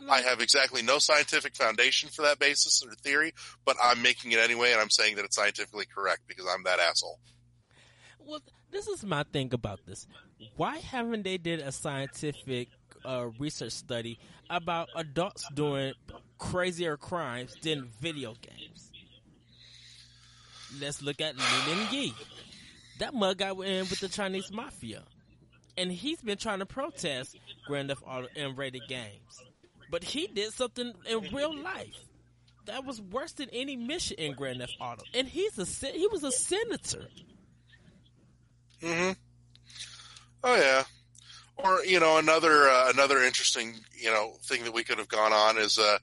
[0.00, 0.10] Mm-hmm.
[0.10, 3.32] I have exactly no scientific foundation for that basis or theory,
[3.64, 6.80] but I'm making it anyway, and I'm saying that it's scientifically correct because I'm that
[6.80, 7.20] asshole.
[8.18, 10.06] Well, this is my thing about this.
[10.56, 12.68] Why haven't they did a scientific
[13.04, 15.92] uh, research study about adults doing
[16.38, 18.90] crazier crimes than video games?
[20.80, 22.14] Let's look at Leland Yee.
[23.00, 25.02] That mug got in with the Chinese mafia,
[25.76, 29.42] and he's been trying to protest Grand Theft Auto and rated games,
[29.90, 31.96] but he did something in real life
[32.66, 36.22] that was worse than any mission in Grand Theft Auto, and he's a he was
[36.22, 37.06] a senator.
[38.82, 39.12] Hmm
[40.42, 40.84] Oh yeah.
[41.56, 45.32] Or you know another uh, another interesting you know thing that we could have gone
[45.32, 45.98] on is uh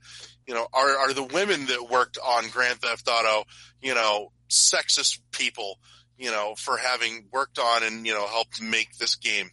[0.45, 3.43] you know are are the women that worked on Grand Theft Auto
[3.81, 5.79] you know sexist people
[6.17, 9.49] you know for having worked on and you know helped make this game.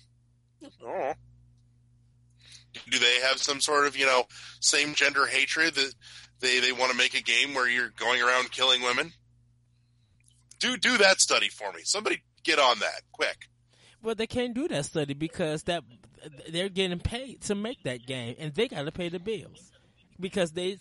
[0.84, 1.14] Oh.
[2.90, 4.24] Do they have some sort of you know
[4.60, 5.94] same gender hatred that
[6.40, 9.12] they they want to make a game where you're going around killing women?
[10.58, 11.80] Do do that study for me.
[11.84, 13.48] Somebody get on that quick.
[14.02, 15.83] Well, they can't do that study because that
[16.50, 19.72] they're getting paid to make that game, and they got to pay the bills
[20.20, 20.78] because they.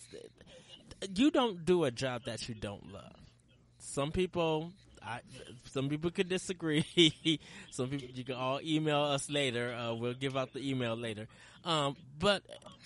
[1.16, 3.16] You don't do a job that you don't love.
[3.78, 4.72] Some people,
[5.06, 5.20] I,
[5.72, 6.86] some people could disagree.
[7.72, 9.74] some people, you can all email us later.
[9.74, 11.28] Uh, we'll give out the email later.
[11.66, 12.44] Um, but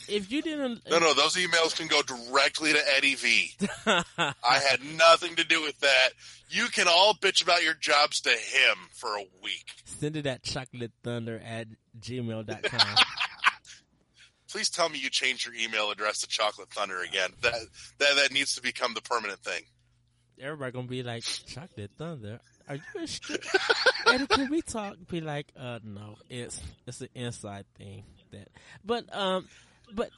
[0.07, 3.51] if you didn't, No, no, those emails can go directly to Eddie V.
[3.87, 6.09] I had nothing to do with that.
[6.49, 9.65] You can all bitch about your jobs to him for a week.
[9.85, 11.67] send it at chocolate thunder at
[11.99, 12.95] gmail.com.
[14.49, 17.31] Please tell me you changed your email address to Chocolate Thunder again.
[17.41, 17.53] That
[17.99, 19.63] that that needs to become the permanent thing.
[20.41, 23.45] Everybody gonna be like, Chocolate Thunder, are you a stupid?
[24.07, 24.95] Eddie, can we talk?
[25.09, 28.49] Be like, uh, no, it's it's an inside thing that,
[28.83, 29.47] but um,
[29.93, 30.09] but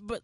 [0.00, 0.22] but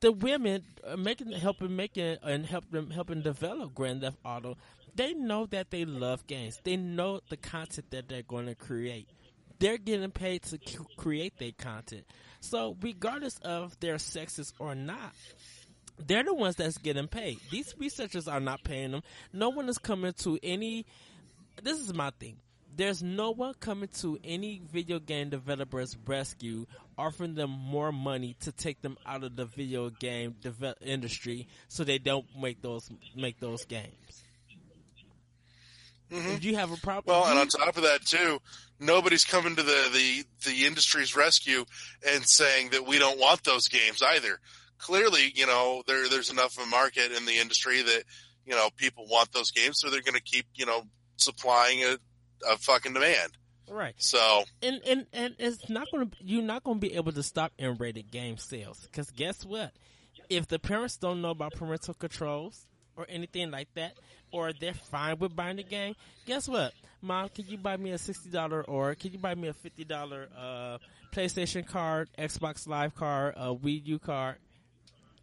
[0.00, 4.56] the women uh, making helping making and help them helping develop Grand Theft Auto,
[4.94, 6.60] they know that they love games.
[6.64, 9.08] They know the content that they're going to create.
[9.58, 10.58] They're getting paid to
[10.96, 12.04] create their content.
[12.40, 15.14] So regardless of their sexist or not,
[16.04, 17.38] they're the ones that's getting paid.
[17.50, 19.02] These researchers are not paying them.
[19.32, 20.86] No one is coming to any.
[21.62, 22.36] This is my thing.
[22.74, 26.66] There's no one coming to any video game developer's rescue,
[26.98, 31.84] offering them more money to take them out of the video game develop industry, so
[31.84, 34.24] they don't make those make those games.
[36.12, 36.32] Mm-hmm.
[36.32, 38.40] If you have a problem, Well, and on top of that too,
[38.78, 41.64] nobody's coming to the, the, the industry's rescue
[42.08, 44.38] and saying that we don't want those games either.
[44.78, 48.02] Clearly, you know, there there's enough of a market in the industry that,
[48.44, 50.82] you know, people want those games, so they're gonna keep, you know,
[51.16, 51.98] supplying a,
[52.50, 53.32] a fucking demand.
[53.70, 53.94] right?
[53.96, 57.22] So and and and it's not going to you're not going to be able to
[57.22, 59.72] stop M-rated game sales because guess what?
[60.28, 63.92] If the parents don't know about parental controls or anything like that,
[64.32, 65.94] or they're fine with buying the game,
[66.26, 66.72] guess what?
[67.02, 69.84] Mom, can you buy me a sixty dollar or can you buy me a fifty
[69.84, 70.78] dollar uh,
[71.12, 74.36] PlayStation card, Xbox Live card, a Wii U card.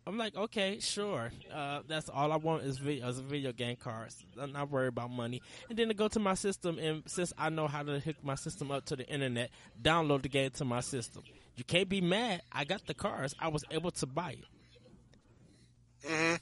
[0.06, 1.32] I'm like, okay, sure.
[1.54, 4.26] Uh, that's all I want is video, is video game cards.
[4.40, 5.42] I'm not worried about money.
[5.70, 8.36] And then to go to my system, and since I know how to hook my
[8.36, 9.50] system up to the internet,
[9.82, 11.24] download the game to my system.
[11.56, 12.42] You can't be mad.
[12.52, 13.34] I got the cards.
[13.40, 14.32] I was able to buy
[16.04, 16.08] it.
[16.08, 16.36] hmm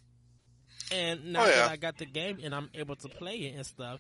[0.92, 1.56] And now Oh, yeah.
[1.58, 4.00] that I got the game and I'm able to play it and stuff,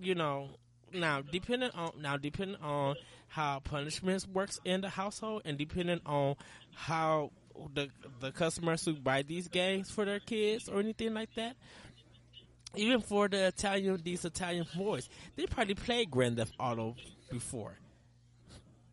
[0.00, 0.50] you know,
[0.92, 2.94] now depending on now depending on
[3.28, 6.36] how punishments works in the household and depending on
[6.74, 7.30] how
[7.74, 7.88] the
[8.20, 11.56] the customers who buy these games for their kids or anything like that,
[12.74, 16.96] even for the Italian these Italian boys, they probably played Grand Theft Auto
[17.30, 17.76] before.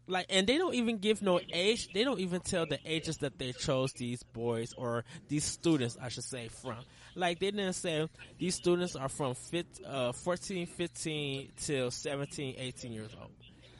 [0.07, 1.91] Like, and they don't even give no age.
[1.91, 6.09] They don't even tell the ages that they chose these boys or these students, I
[6.09, 6.77] should say, from.
[7.15, 12.91] Like, they didn't say these students are from fit, uh, 14, 15 till 17, 18
[12.93, 13.31] years old.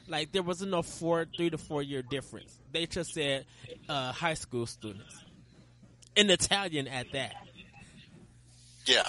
[0.07, 2.57] Like, there wasn't no four, three to four year difference.
[2.71, 3.45] They just said,
[3.89, 5.23] uh, high school students.
[6.15, 7.35] In Italian at that.
[8.85, 9.07] Yeah.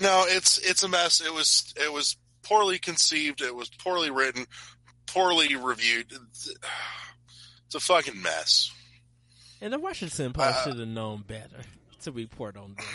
[0.00, 1.20] No, it's it's a mess.
[1.20, 3.40] It was it was poorly conceived.
[3.40, 4.46] It was poorly written,
[5.06, 6.12] poorly reviewed.
[6.30, 6.54] It's,
[7.74, 8.70] a fucking mess.
[9.60, 11.60] And the Washington Post Uh, should have known better
[12.02, 12.86] to report on this.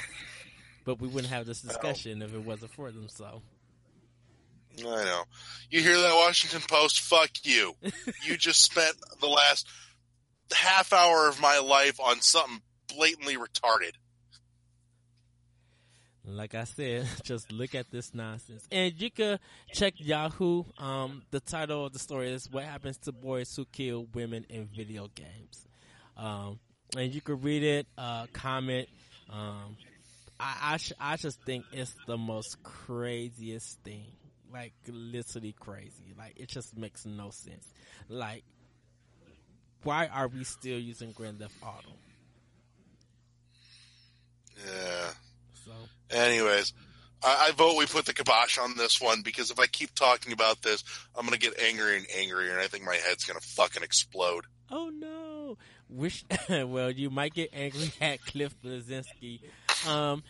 [0.85, 3.43] But we wouldn't have this discussion if it wasn't for them, so.
[4.79, 5.23] I know.
[5.69, 7.01] You hear that, Washington Post?
[7.01, 7.75] Fuck you.
[8.23, 9.67] you just spent the last
[10.53, 13.91] half hour of my life on something blatantly retarded.
[16.23, 18.67] Like I said, just look at this nonsense.
[18.71, 19.39] And you could
[19.73, 20.63] check Yahoo.
[20.77, 24.67] Um, the title of the story is What Happens to Boys Who Kill Women in
[24.67, 25.65] Video Games.
[26.15, 26.59] Um,
[26.95, 28.87] and you could read it, uh, comment.
[29.29, 29.77] Um,
[30.39, 34.11] I, I, sh- I just think it's the most craziest thing.
[34.51, 36.13] Like, literally crazy.
[36.17, 37.67] Like, it just makes no sense.
[38.09, 38.43] Like,
[39.83, 41.93] why are we still using Grand Theft Auto?
[44.57, 45.11] Yeah.
[45.65, 45.71] So,
[46.11, 46.73] Anyways,
[47.23, 50.33] I, I vote we put the kibosh on this one because if I keep talking
[50.33, 50.83] about this,
[51.15, 54.45] I'm gonna get angrier and angrier, and I think my head's gonna fucking explode.
[54.69, 55.57] Oh no!
[55.89, 59.41] Wish well, you might get angry at Cliff Bleszinski.
[59.87, 60.23] Um,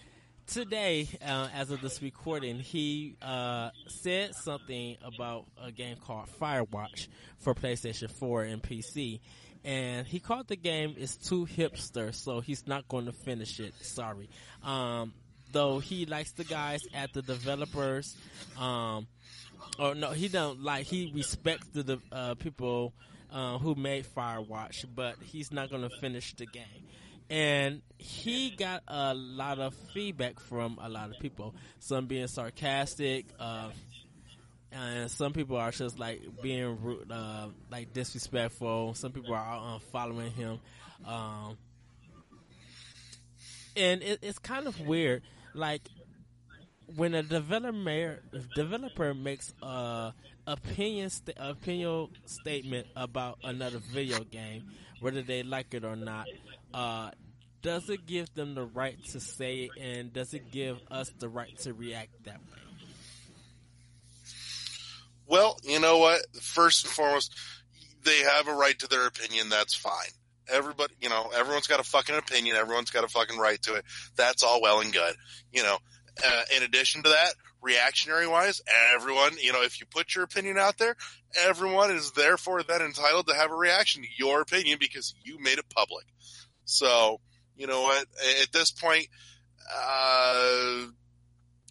[0.51, 7.07] today, uh, as of this recording, he uh, said something about a game called Firewatch
[7.39, 9.21] for PlayStation 4 and PC,
[9.63, 13.73] and he called the game is too hipster, so he's not going to finish it.
[13.81, 14.29] Sorry.
[14.61, 15.13] Um,
[15.51, 18.15] though he likes the guys at the developers.
[18.59, 19.07] Um,
[19.79, 20.85] or no, he don't like.
[20.85, 22.93] He respects the uh, people
[23.31, 26.87] uh, who made Firewatch, but he's not going to finish the game.
[27.31, 31.55] And he got a lot of feedback from a lot of people.
[31.79, 33.69] Some being sarcastic, uh,
[34.73, 38.95] and some people are just like being rude, uh, like disrespectful.
[38.95, 40.59] Some people are unfollowing him.
[41.05, 41.57] Um,
[43.77, 45.23] and it, it's kind of weird.
[45.53, 45.87] Like
[46.97, 48.19] when a developer
[48.55, 50.13] developer makes a
[50.47, 54.63] opinion sta- opinion statement about another video game,
[54.99, 56.27] whether they like it or not,
[56.73, 57.11] uh,
[57.61, 61.29] does it give them the right to say it, and does it give us the
[61.29, 62.61] right to react that way?
[65.27, 66.21] Well, you know what?
[66.41, 67.33] First and foremost,
[68.03, 69.49] they have a right to their opinion.
[69.49, 70.09] That's fine.
[70.49, 72.57] Everybody, you know, everyone's got a fucking opinion.
[72.57, 73.85] Everyone's got a fucking right to it.
[74.17, 75.15] That's all well and good.
[75.53, 75.77] You know,
[76.25, 78.61] uh, in addition to that, reactionary wise,
[78.93, 80.95] everyone, you know, if you put your opinion out there,
[81.39, 85.59] everyone is therefore then entitled to have a reaction to your opinion because you made
[85.59, 86.05] it public.
[86.71, 87.19] So,
[87.55, 88.05] you know what?
[88.41, 89.07] At this point,
[89.75, 90.85] uh,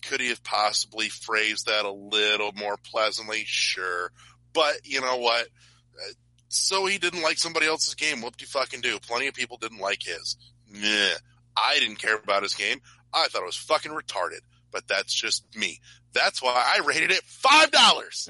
[0.07, 3.45] could he have possibly phrased that a little more pleasantly?
[3.47, 4.11] Sure.
[4.53, 5.47] But you know what?
[5.47, 6.13] Uh,
[6.49, 8.21] So he didn't like somebody else's game.
[8.23, 8.99] Whoop de fucking do.
[8.99, 10.37] Plenty of people didn't like his.
[10.69, 11.15] Meh.
[11.57, 12.81] I didn't care about his game.
[13.13, 14.41] I thought it was fucking retarded.
[14.73, 15.81] But that's just me.
[16.13, 18.29] That's why I rated it five dollars.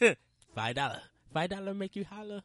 [0.54, 1.00] Five dollar,
[1.32, 2.42] five dollar make you holler.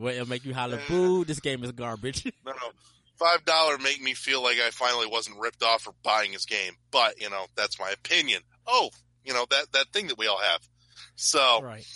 [0.00, 0.80] Well, it'll make you holler.
[0.88, 1.24] Boo!
[1.24, 2.24] This game is garbage.
[2.24, 2.70] No, no.
[3.18, 6.72] Five dollar make me feel like I finally wasn't ripped off for buying his game.
[6.90, 8.40] But, you know, that's my opinion.
[8.66, 8.88] Oh,
[9.24, 10.60] you know, that, that thing that we all have.
[11.16, 11.86] So, right.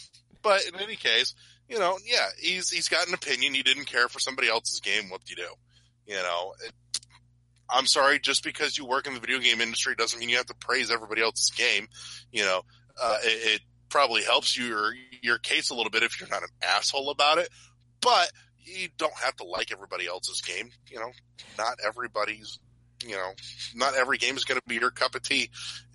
[0.43, 1.35] But in any case,
[1.69, 3.55] you know, yeah, he's he's got an opinion.
[3.55, 5.09] He didn't care for somebody else's game.
[5.09, 6.13] What do you do?
[6.13, 6.73] You know, it,
[7.71, 8.19] I'm sorry.
[8.19, 10.91] Just because you work in the video game industry doesn't mean you have to praise
[10.91, 11.89] everybody else's game.
[12.31, 12.63] You know,
[13.03, 16.51] uh, it, it probably helps your your case a little bit if you're not an
[16.63, 17.49] asshole about it.
[18.05, 18.31] But
[18.65, 20.71] you don't have to like everybody else's game.
[20.91, 21.11] You know,
[21.59, 22.59] not everybody's.
[23.05, 23.33] You know,
[23.75, 25.51] not every game is going to be your cup of tea,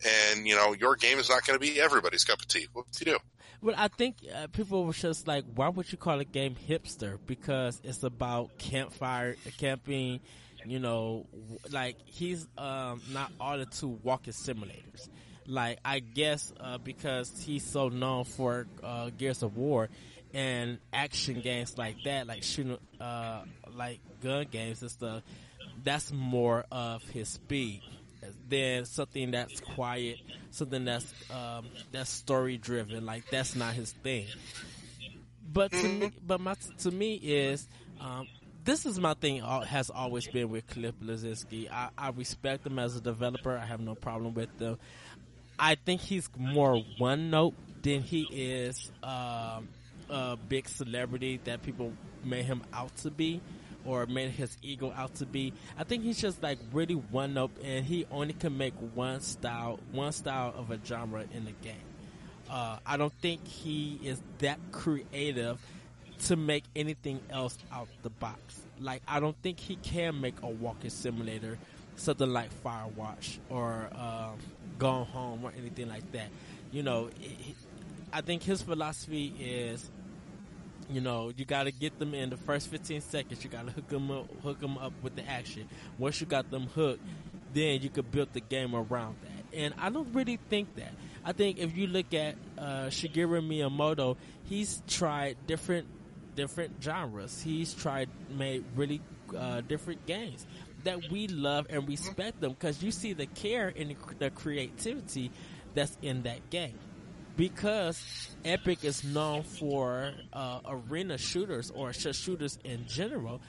[0.06, 2.68] and you know your game is not going to be everybody's cup of tea.
[2.74, 3.20] What do you do?
[3.62, 7.18] Well, I think uh, people were just like, why would you call a game hipster?
[7.26, 10.20] Because it's about campfire, camping.
[10.66, 11.26] You know,
[11.72, 15.10] like he's um, not ordered to walking simulators.
[15.48, 19.90] Like I guess uh, because he's so known for uh, Gears of War
[20.34, 23.44] and action games like that, like shooting, uh,
[23.76, 25.24] like gun games and stuff.
[25.84, 27.82] That's more of his speed
[28.48, 30.18] than something that's quiet,
[30.52, 33.06] something that's um, that's story driven.
[33.06, 34.28] Like that's not his thing.
[35.52, 37.68] But to me, but my to me is
[38.00, 38.28] um,
[38.66, 39.42] this is my thing.
[39.42, 41.72] Has always been with Cliff Bleszinski.
[41.72, 43.58] I, I respect him as a developer.
[43.58, 44.78] I have no problem with them.
[45.58, 49.68] I think he's more one note than he is um,
[50.10, 51.94] a big celebrity that people
[52.24, 53.42] made him out to be
[53.86, 55.54] or made his ego out to be.
[55.78, 59.80] I think he's just like really one note and he only can make one style,
[59.92, 61.76] one style of a genre in the game.
[62.50, 65.60] Uh, I don't think he is that creative
[66.26, 68.62] to make anything else out the box.
[68.80, 71.58] Like I don't think he can make a walking simulator,
[71.96, 74.32] something like Firewatch or uh,
[74.78, 76.30] Gone Home or anything like that.
[76.72, 77.56] You know, it,
[78.12, 79.90] I think his philosophy is
[80.90, 83.44] you know, you got to get them in the first 15 seconds.
[83.44, 85.68] You got to hook them up, hook them up with the action.
[85.98, 87.04] Once you got them hooked,
[87.54, 89.58] then you could build the game around that.
[89.58, 90.94] And I don't really think that.
[91.24, 95.88] I think if you look at uh, Shigeru Miyamoto, he's tried different
[96.36, 97.42] different genres.
[97.42, 99.02] He's tried made really
[99.38, 100.46] uh, different games
[100.86, 105.32] that we love and respect them because you see the care and the creativity
[105.74, 106.80] that's in that game
[107.40, 113.40] because Epic is known for uh, arena shooters or shooters in general,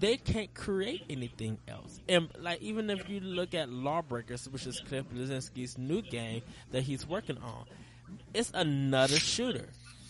[0.00, 2.00] they can't create anything else.
[2.08, 6.42] And like even if you look at Lawbreakers, which is Cliff Bleszinski's new game
[6.72, 7.66] that he's working on,
[8.34, 9.68] it's another shooter.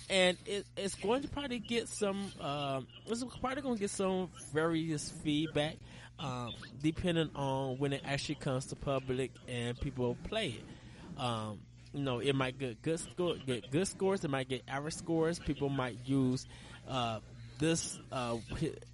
[0.09, 2.32] And it, it's going to probably get some.
[2.41, 5.76] Um, it's probably going to get some various feedback,
[6.18, 11.20] um, depending on when it actually comes to public and people play it.
[11.20, 11.59] Um,
[11.97, 14.22] you know, it might get good score, get good scores.
[14.22, 15.38] It might get average scores.
[15.38, 16.47] People might use
[16.86, 17.20] uh,
[17.59, 18.36] this uh,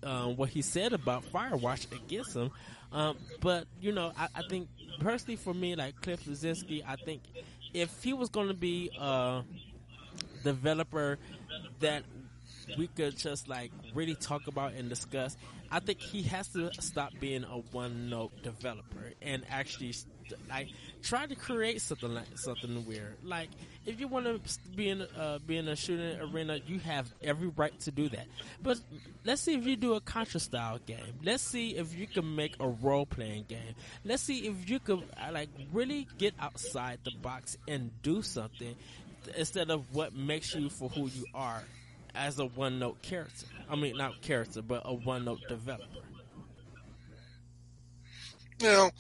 [0.05, 2.53] uh, what he said about Firewatch against him.
[2.93, 4.69] Um, but you know, I, I, think
[5.01, 7.23] personally for me, like Cliff Bleszinski, I think
[7.75, 9.43] if he was going to be a
[10.45, 11.19] developer
[11.81, 12.05] that
[12.79, 15.37] we could just like really talk about and discuss,
[15.73, 19.95] I think he has to stop being a one note developer and actually
[20.49, 20.69] like
[21.03, 23.17] try to create something like something weird.
[23.23, 23.49] Like
[23.85, 27.49] if you want to be in uh, be in a shooting arena, you have every
[27.49, 28.27] right to do that.
[28.63, 28.81] But
[29.25, 31.19] let's see if you do a Contra style game.
[31.23, 33.75] Let's see if you can make a role playing game.
[34.05, 38.75] Let's see if you could uh, like really get outside the box and do something
[39.37, 41.63] instead of what makes you for who you are
[42.15, 43.47] as a one note character.
[43.69, 45.85] I mean, not character, but a one note developer.
[48.61, 48.91] You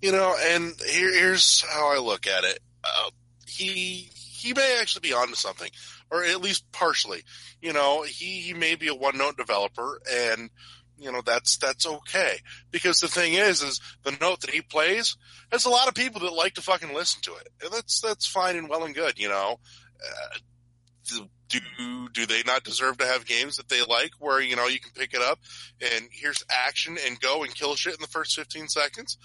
[0.00, 2.60] you know, and here, here's how I look at it.
[2.82, 3.10] Uh,
[3.46, 5.70] he he may actually be onto something,
[6.10, 7.22] or at least partially.
[7.60, 10.50] You know, he, he may be a one note developer, and
[10.98, 12.38] you know that's that's okay
[12.70, 15.16] because the thing is, is the note that he plays.
[15.50, 18.26] There's a lot of people that like to fucking listen to it, and that's that's
[18.26, 19.18] fine and well and good.
[19.18, 19.60] You know,
[20.02, 20.38] uh,
[21.50, 24.80] do do they not deserve to have games that they like where you know you
[24.80, 25.38] can pick it up
[25.80, 29.18] and here's action and go and kill shit in the first 15 seconds?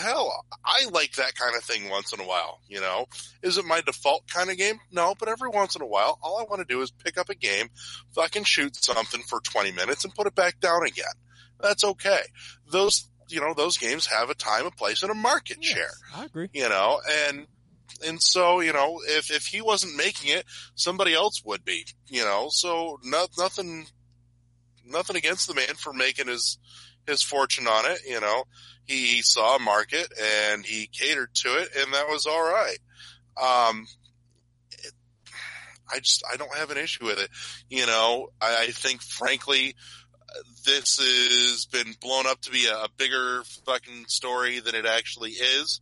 [0.00, 2.60] Hell, I like that kind of thing once in a while.
[2.68, 3.06] You know,
[3.42, 4.78] is it my default kind of game?
[4.90, 7.28] No, but every once in a while, all I want to do is pick up
[7.28, 7.68] a game,
[8.14, 11.04] fucking shoot something for 20 minutes and put it back down again.
[11.60, 12.22] That's okay.
[12.70, 15.92] Those, you know, those games have a time, a place, and a market yes, share.
[16.14, 16.48] I agree.
[16.52, 17.46] You know, and
[18.06, 20.44] and so you know, if if he wasn't making it,
[20.74, 21.86] somebody else would be.
[22.08, 23.86] You know, so no, nothing,
[24.84, 26.58] nothing against the man for making his
[27.06, 28.00] his fortune on it.
[28.06, 28.44] You know,
[28.86, 30.12] he saw a market
[30.50, 32.78] and he catered to it, and that was all right.
[33.40, 33.86] Um,
[34.70, 34.92] it,
[35.90, 37.30] I just I don't have an issue with it.
[37.68, 39.74] You know, I, I think frankly
[40.64, 45.32] this has been blown up to be a, a, bigger fucking story than it actually
[45.32, 45.80] is.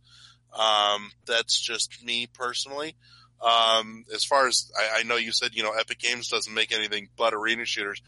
[0.53, 2.95] Um, that's just me personally.
[3.41, 6.73] Um, as far as I, I, know, you said you know Epic Games doesn't make
[6.73, 8.01] anything but arena shooters.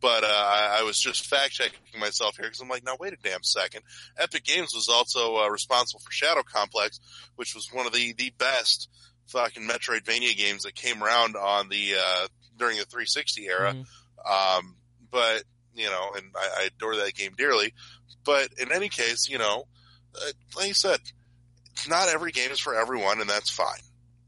[0.00, 3.12] But uh, I, I, was just fact checking myself here because I'm like, now wait
[3.12, 3.82] a damn second.
[4.18, 6.98] Epic Games was also uh, responsible for Shadow Complex,
[7.36, 8.88] which was one of the the best
[9.26, 12.26] fucking Metroidvania games that came around on the uh,
[12.56, 13.74] during the 360 era.
[13.74, 14.58] Mm-hmm.
[14.58, 14.76] Um,
[15.10, 15.42] but
[15.74, 17.74] you know, and I, I, adore that game dearly.
[18.24, 19.64] But in any case, you know,
[20.14, 20.98] uh, like you said,
[21.88, 23.80] not every game is for everyone, and that's fine.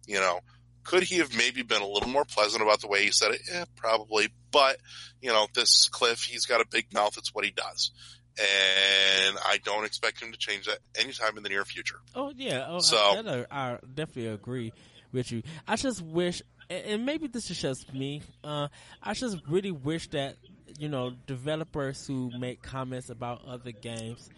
[0.06, 0.40] You know,
[0.84, 3.42] Could he have maybe been a little more pleasant about the way he said it?
[3.50, 4.28] Yeah, probably.
[4.50, 4.78] But,
[5.20, 7.16] you know, this Cliff, he's got a big mouth.
[7.18, 7.90] It's what he does.
[8.38, 12.00] And I don't expect him to change that anytime in the near future.
[12.14, 14.72] Oh yeah, oh, So- I, I, I definitely agree
[15.12, 15.42] with you.
[15.68, 18.22] I just wish, and- and maybe this is just me.
[18.42, 18.68] Uh,
[19.02, 20.36] I just really wish that
[20.78, 24.30] you know developers who make comments about other games,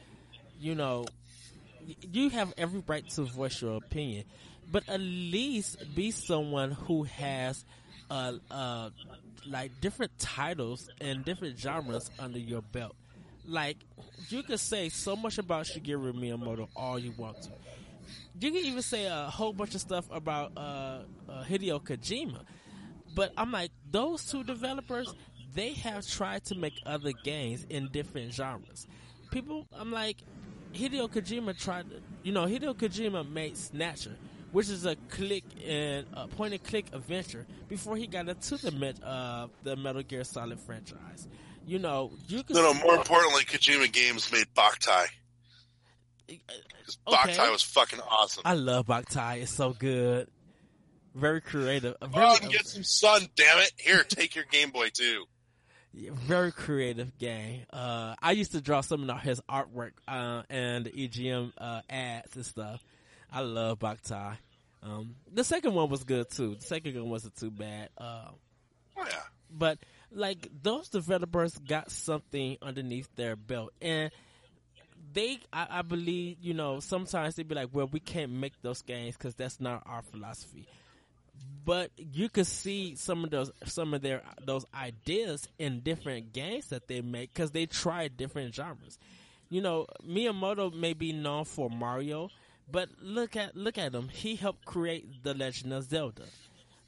[0.59, 1.05] you know,
[2.13, 4.25] you have every right to voice your opinion,
[4.71, 7.65] but at least be someone who has,
[8.11, 8.91] uh, uh,
[9.49, 12.97] like different titles and different genres under your belt.
[13.47, 13.77] Like
[14.29, 17.51] you could say so much about Shigeru Miyamoto all you want to.
[18.41, 22.41] You can even say a whole bunch of stuff about uh, uh, Hideo Kojima,
[23.15, 25.15] but I'm like those two developers.
[25.55, 28.89] They have tried to make other games in different genres.
[29.31, 30.17] People, I'm like
[30.75, 31.89] Hideo Kojima tried.
[31.91, 34.17] To, you know, Hideo Kojima made Snatcher,
[34.55, 38.71] which is a click and a point and click adventure before he got into the
[38.71, 41.27] Met, uh, the Metal Gear Solid franchise.
[41.67, 45.07] You know, you can No, no, more importantly, Kojima Games made Boktai.
[46.29, 47.33] Because Okay.
[47.33, 48.43] Boktai was fucking awesome.
[48.45, 49.43] I love Boktai.
[49.43, 50.29] It's so good.
[51.17, 51.97] Very creative.
[52.01, 53.73] Very, oh, and get some sun, damn it.
[53.77, 55.25] Here, take your Game Boy too.
[55.93, 57.63] Yeah, very creative game.
[57.73, 62.37] Uh, I used to draw some of his artwork uh, and the EGM uh, ads
[62.37, 62.85] and stuff.
[63.35, 64.37] I love Boktai.
[64.83, 66.55] Um, the second one was good too.
[66.57, 67.89] The second one wasn't too bad.
[67.99, 68.29] Uh,
[68.97, 69.17] Oh, yeah.
[69.51, 69.79] but
[70.13, 74.13] like those developers got something underneath their belt and
[75.13, 78.83] they I, I believe you know sometimes they'd be like well we can't make those
[78.83, 80.69] games because that's not our philosophy
[81.65, 86.69] but you could see some of those some of their those ideas in different games
[86.69, 88.97] that they make because they try different genres
[89.51, 92.29] you know miyamoto may be known for mario
[92.71, 96.23] but look at look at him he helped create the legend of zelda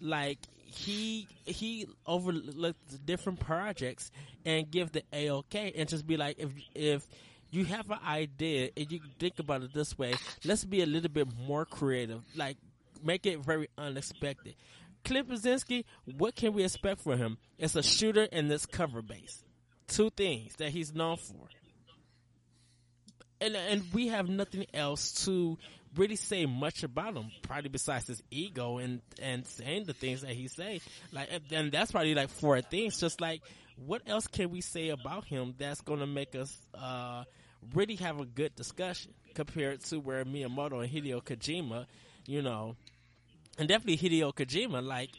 [0.00, 0.38] like
[0.76, 4.10] he he overlooked different projects
[4.44, 7.06] and give the AOK and just be like if if
[7.50, 10.14] you have an idea and you think about it this way,
[10.44, 12.22] let's be a little bit more creative.
[12.34, 12.56] Like
[13.02, 14.54] make it very unexpected.
[15.04, 15.84] Cliff Bleszinski,
[16.16, 17.38] what can we expect from him?
[17.58, 19.44] It's a shooter and this cover base.
[19.86, 21.46] Two things that he's known for.
[23.40, 25.58] And and we have nothing else to
[25.96, 30.30] really say much about him, probably besides his ego and and saying the things that
[30.30, 30.80] he say.
[31.12, 32.98] Like, and- that's probably like four things.
[32.98, 33.42] Just like,
[33.76, 37.24] what else can we say about him that's going to make us uh,
[37.74, 41.86] really have a good discussion compared to where Miyamoto and Hideo Kojima,
[42.26, 42.74] you know,
[43.58, 45.10] and definitely Hideo Kojima, like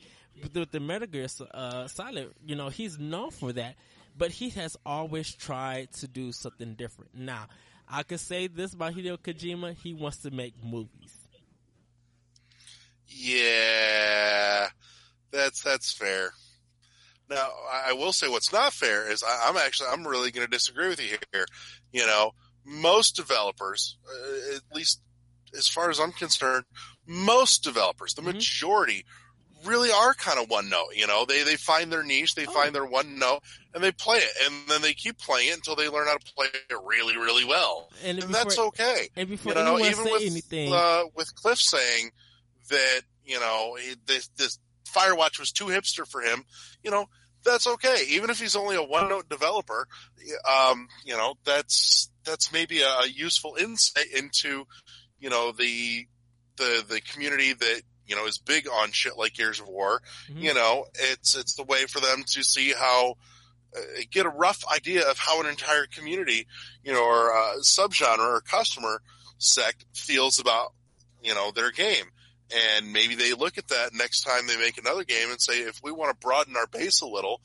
[0.54, 3.76] with the Metal Gear uh, Solid, you know, he's known for that,
[4.18, 7.14] but he has always tried to do something different.
[7.16, 7.48] Now,
[7.90, 11.14] I could say this about Hideo Kojima: he wants to make movies.
[13.08, 14.68] Yeah,
[15.32, 16.32] that's that's fair.
[17.30, 20.52] Now, I will say what's not fair is I, I'm actually I'm really going to
[20.52, 21.46] disagree with you here.
[21.92, 22.32] You know,
[22.66, 25.02] most developers, uh, at least
[25.58, 26.66] as far as I'm concerned,
[27.06, 28.34] most developers, the Mhm.
[28.34, 29.06] majority,
[29.66, 30.90] really are kind of one note.
[30.96, 32.52] You know, they they find their niche, they Oh.
[32.52, 33.42] find their one note,
[33.74, 36.34] and they play it, and then they keep playing it until they learn how to
[36.36, 40.04] play it really, really well, And, and before, that's okay and before you know, even
[40.12, 42.12] with anything, uh, with Cliff saying
[42.70, 44.60] that you know this this
[44.94, 46.44] Firewatch was too hipster for him,
[46.84, 47.08] you know
[47.44, 48.04] that's okay.
[48.10, 49.88] Even if he's only a one note developer,
[50.50, 54.66] um, you know that's that's maybe a, a useful insight into
[55.20, 56.06] you know the
[56.58, 60.02] the the community that you know is big on shit like Gears of War.
[60.30, 60.42] Mhm.
[60.42, 63.16] You know, it's it's the way for them to see how
[63.76, 63.80] uh,
[64.12, 66.48] get a rough idea of how an entire community,
[66.84, 69.02] you know, or uh, subgenre or customer
[69.38, 70.74] sect feels about
[71.22, 72.06] you know their game.
[72.78, 75.82] And maybe they look at that next time they make another game and say, if
[75.84, 77.42] we want to broaden our base a little,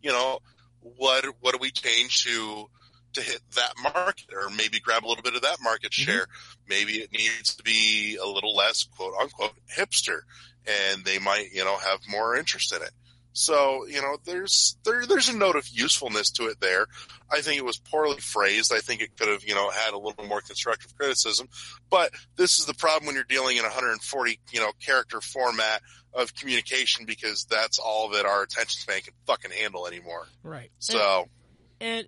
[0.00, 0.38] you know,
[0.80, 2.70] what what do we change to
[3.14, 6.04] to hit that market, or maybe grab a little bit of that market Mhm.
[6.04, 6.26] share?
[6.66, 10.20] Maybe it needs to be a little less quote unquote hipster,
[10.66, 12.90] and they might you know have more interest in it.
[13.36, 16.86] So you know, there's there there's a note of usefulness to it there.
[17.30, 18.72] I think it was poorly phrased.
[18.72, 21.48] I think it could have you know had a little more constructive criticism.
[21.90, 26.32] But this is the problem when you're dealing in 140 you know character format of
[26.36, 30.28] communication because that's all that our attention span can fucking handle anymore.
[30.44, 30.70] right?
[30.78, 31.30] So And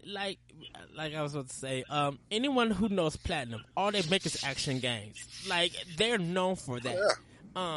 [0.06, 0.38] like,
[0.96, 4.42] like I was about to say, um, anyone who knows Platinum, all they make is
[4.44, 5.24] action games.
[5.48, 6.94] Like they're known for that.
[6.96, 7.10] yeah,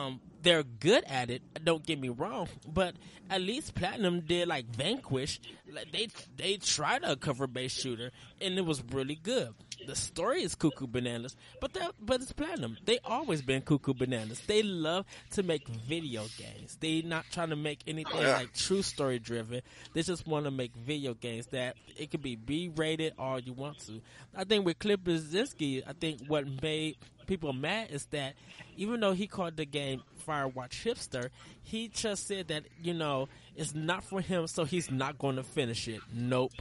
[0.06, 1.42] Um, they're good at it.
[1.64, 2.96] Don't get me wrong, but
[3.30, 5.40] at least Platinum did like Vanquish.
[5.72, 9.54] Like they they tried a cover based shooter and it was really good.
[9.90, 12.78] The story is cuckoo bananas, but that but it's Platinum.
[12.86, 14.40] They always been cuckoo bananas.
[14.46, 16.78] They love to make video games.
[16.80, 18.38] They not trying to make anything yeah.
[18.38, 19.64] like true story driven.
[19.96, 23.54] They just want to make video games that it could be B rated all you
[23.54, 24.00] want to.
[24.38, 28.36] I think with Cliff Bleszinski, I think what made people mad is that
[28.78, 31.30] even though he called the game Firewatch Hipster,
[31.64, 35.44] he just said that, you know, it's not for him, so he's not going to
[35.44, 36.02] finish it.
[36.14, 36.52] Nope.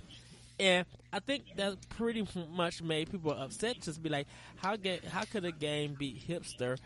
[0.61, 3.81] And I think that pretty much made people upset.
[3.81, 6.79] Just be like, how get how could a game be hipster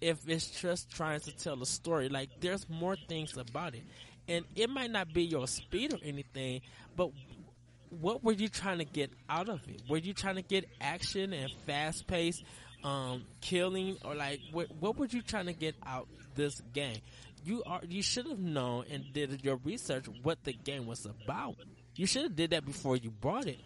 [0.00, 2.08] if it's just trying to tell a story?
[2.08, 3.82] Like, there's more things about it,
[4.26, 6.62] and it might not be your speed or anything,
[6.96, 7.10] but
[7.90, 9.82] what were you trying to get out of it?
[9.88, 12.44] Were you trying to get action and fast paced
[12.84, 16.98] um, killing, or like what, what were you trying to get out this game?
[17.44, 21.56] You are you should have known and did your research what the game was about.
[21.98, 23.58] You should have did that before you bought it.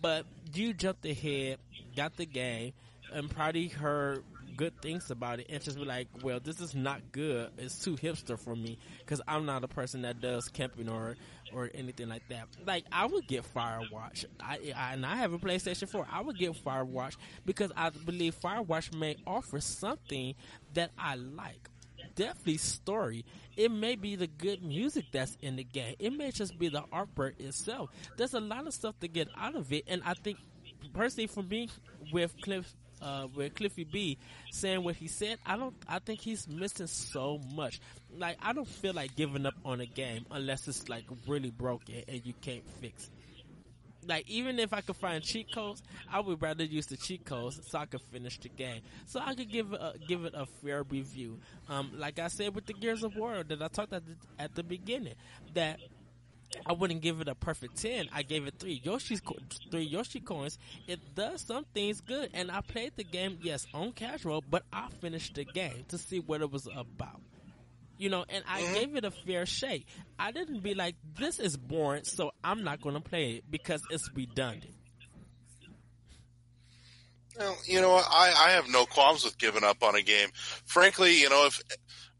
[0.00, 1.58] But you jumped ahead,
[1.96, 2.72] got the game,
[3.12, 4.22] and probably heard
[4.56, 7.50] good things about it, and just be like, "Well, this is not good.
[7.58, 11.16] It's too hipster for me because I'm not a person that does camping or
[11.52, 15.38] or anything like that." Like I would get Firewatch, I, I and I have a
[15.38, 16.06] PlayStation 4.
[16.12, 20.36] I would get Firewatch because I believe Firewatch may offer something
[20.74, 21.68] that I like
[22.14, 23.24] definitely story.
[23.56, 25.94] It may be the good music that's in the game.
[25.98, 27.90] It may just be the artwork itself.
[28.16, 30.38] There's a lot of stuff to get out of it, and I think
[30.92, 31.68] personally for me
[32.12, 32.72] with Cliff.
[33.00, 34.16] Uh, with Cliffy B
[34.52, 35.74] saying what he said, I don't.
[35.88, 37.80] I think he's missing so much.
[38.16, 41.96] Like I don't feel like giving up on a game unless it's like really broken
[42.06, 43.21] and you can't fix it
[44.06, 47.60] like even if I could find cheat codes, I would rather use the cheat codes
[47.68, 48.80] so I could finish the game.
[49.06, 51.38] So I could give a, give it a fair review.
[51.68, 54.54] Um, like I said with the Gears of War that I talked at the, at
[54.54, 55.14] the beginning,
[55.54, 55.78] that
[56.66, 58.08] I wouldn't give it a perfect ten.
[58.12, 59.38] I gave it three Yoshi's co-
[59.70, 60.58] three Yoshi coins.
[60.86, 64.88] It does some things good, and I played the game yes on casual, but I
[65.00, 67.20] finished the game to see what it was about
[67.98, 69.86] you know, and I gave it a fair shake.
[70.18, 73.82] I didn't be like, this is boring, so I'm not going to play it because
[73.90, 74.74] it's redundant.
[77.38, 77.94] Well, you know.
[77.94, 80.28] I, I have no qualms with giving up on a game.
[80.66, 81.60] Frankly, you know, if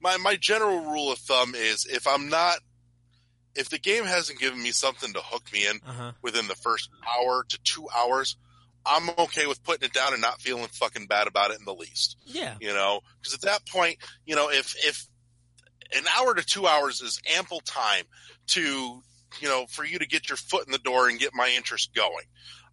[0.01, 2.59] my my general rule of thumb is if I'm not
[3.55, 6.13] if the game hasn't given me something to hook me in Uh huh.
[6.23, 8.37] within the first hour to two hours,
[8.87, 11.75] I'm okay with putting it down and not feeling fucking bad about it in the
[11.75, 12.17] least.
[12.25, 12.55] Yeah.
[12.61, 15.07] You know, because at that point, you know, if if
[15.97, 18.05] an hour to two hours is ample time
[18.49, 18.61] to,
[19.41, 21.95] you know, for you to get your foot in the door and get my interest
[21.95, 22.25] going,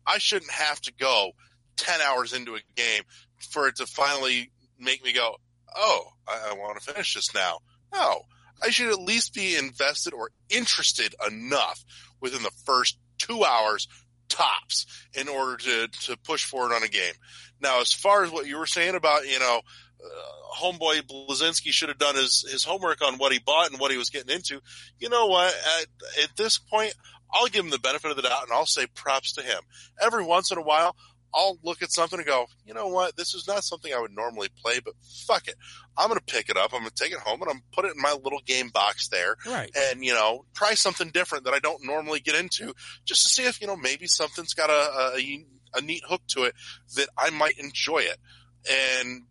[0.05, 1.31] I shouldn't have to go
[1.75, 3.03] ten hours into a game
[3.51, 5.35] for it to finally make me go,
[5.75, 7.59] oh, I, I want to finish this now.
[7.93, 8.23] No,
[8.61, 11.83] I should at least be invested or interested enough
[12.21, 13.87] within the first two hours
[14.29, 17.13] tops in order to to push forward on a game.
[17.61, 19.61] Now, as far as what you were saying about you know,
[20.03, 23.91] Uh, homeboy Bleszinski should have done his his homework on what he bought and what
[23.91, 24.61] he was getting into.
[24.97, 25.53] You know what?
[25.79, 26.93] At, at this point,
[27.33, 29.59] I'll give him the benefit of the doubt and I'll say props to him.
[30.01, 30.95] Every once in a while.
[31.31, 33.15] I'll look at something and go, you know what?
[33.15, 34.95] This is not something I would normally play, but
[35.27, 35.53] fuck it.
[35.95, 36.71] I'm going to pick it up.
[36.73, 38.39] I'm going to take it home and I'm going to put it in my little
[38.47, 39.69] game box there Right.
[39.77, 42.73] and you know try something different that I don't normally get into,
[43.05, 45.45] just to see if you know maybe something's got a a,
[45.75, 46.55] a neat hook to it
[46.95, 48.17] that I might enjoy it.
[48.99, 49.25] And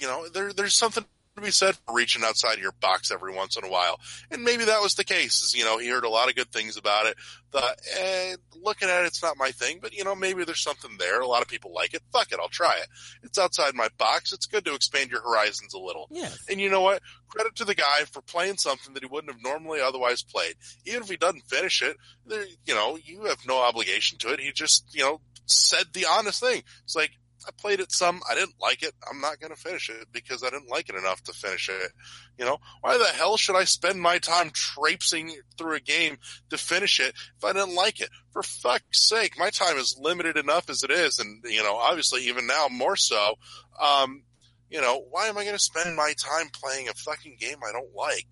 [0.00, 1.04] you know there there's something
[1.36, 3.98] to be said for reaching outside of your box every once in a while.
[4.30, 5.42] And maybe that was the case.
[5.42, 7.16] Is, you know he heard a lot of good things about it.
[7.50, 10.96] Thought, eh, looking at it, it's not my thing, but you know maybe there's something
[10.98, 11.20] there.
[11.20, 12.02] A lot of people like it.
[12.12, 12.88] Fuck it, I'll try it.
[13.22, 14.32] It's outside my box.
[14.32, 16.08] It's good to expand your horizons a little.
[16.10, 16.44] Yes.
[16.48, 17.02] And you know what?
[17.28, 20.54] Credit to the guy for playing something that he wouldn't have normally otherwise played.
[20.84, 24.40] Even if he doesn't finish it, there, you know, you have no obligation to it.
[24.40, 26.62] He just, you know, said the honest thing.
[26.84, 27.10] It's like,
[27.46, 28.92] I played it some, I didn't like it.
[29.08, 31.92] I'm not going to finish it because I didn't like it enough to finish it.
[32.38, 36.18] You know, why the hell should I spend my time traipsing through a game
[36.50, 38.10] to finish it if I didn't like it?
[38.32, 41.18] For fuck's sake, my time is limited enough as it is.
[41.18, 43.34] And, you know, obviously even now more so.
[43.80, 44.22] Um,
[44.70, 47.72] you know, why am I going to spend my time playing a fucking game I
[47.72, 48.26] don't like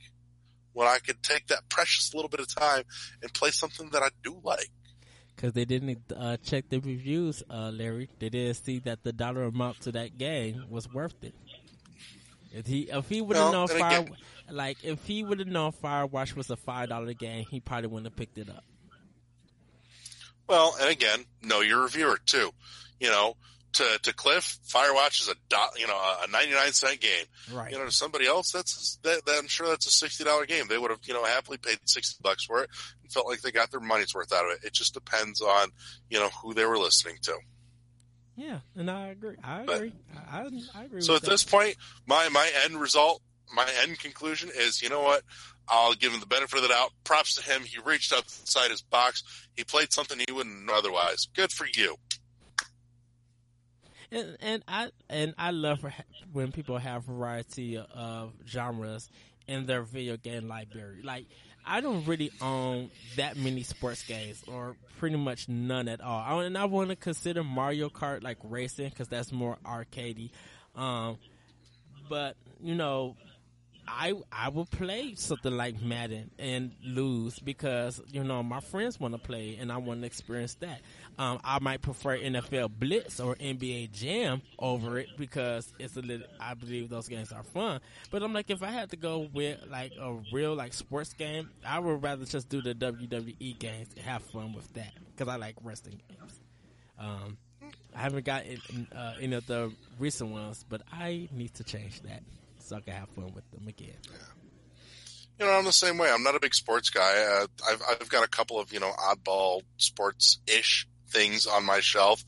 [0.72, 2.84] when I could take that precious little bit of time
[3.22, 4.70] and play something that I do like?
[5.34, 8.08] Because they didn't uh, check the reviews, uh, Larry.
[8.18, 11.34] They didn't see that the dollar amount to that game was worth it.
[12.52, 14.16] If he if he would have No, known Fire, again-
[14.50, 18.06] like if he would have known Firewatch was a five dollar game, he probably wouldn't
[18.12, 18.62] have picked it up.
[20.48, 22.50] Well, and again, know your reviewer too.
[23.00, 23.36] You know,
[23.74, 27.24] to, to Cliff, Firewatch is a do- you know a ninety nine cent game.
[27.52, 27.72] Right.
[27.72, 30.66] You know, to somebody else, that's that, that I'm sure that's a sixty dollar game.
[30.68, 32.70] They would have you know happily paid sixty bucks for it
[33.02, 34.64] and felt like they got their money's worth out of it.
[34.64, 35.70] It just depends on
[36.10, 37.36] you know who they were listening to.
[38.36, 39.36] Yeah, and I agree.
[39.44, 39.92] I agree.
[40.16, 41.02] I, I, I agree.
[41.02, 43.20] So at this point, my my end result,
[43.54, 45.22] my end conclusion is, you know what?
[45.68, 46.90] I'll give him the benefit of the doubt.
[47.04, 47.62] Props to him.
[47.62, 49.22] He reached outside his box.
[49.54, 51.28] He played something he wouldn't otherwise.
[51.34, 51.96] Good for you.
[54.12, 55.84] And, and I and I love
[56.32, 59.08] when people have variety of genres
[59.48, 61.00] in their video game library.
[61.02, 61.26] Like
[61.66, 66.40] I don't really own that many sports games, or pretty much none at all.
[66.40, 70.30] I, and I want to consider Mario Kart like racing because that's more arcadey.
[70.76, 71.18] Um,
[72.08, 73.16] but you know,
[73.94, 79.14] I I will play something like Madden and lose because you know my friends want
[79.14, 80.80] to play and I want to experience that.
[81.18, 86.26] Um, I might prefer NFL Blitz or NBA Jam over it because it's a little.
[86.40, 87.80] I believe those games are fun.
[88.10, 91.50] But I'm like, if I had to go with like a real like sports game,
[91.66, 95.36] I would rather just do the WWE games and have fun with that because I
[95.36, 96.40] like wrestling games.
[96.98, 97.36] Um,
[97.94, 98.44] I haven't got
[98.96, 102.22] uh, any of the recent ones, but I need to change that
[102.72, 103.96] so I can have fun with them again.
[105.38, 106.10] You know, I'm the same way.
[106.10, 107.40] I'm not a big sports guy.
[107.42, 111.80] Uh, I've I've got a couple of you know oddball sports ish things on my
[111.80, 112.22] shelf.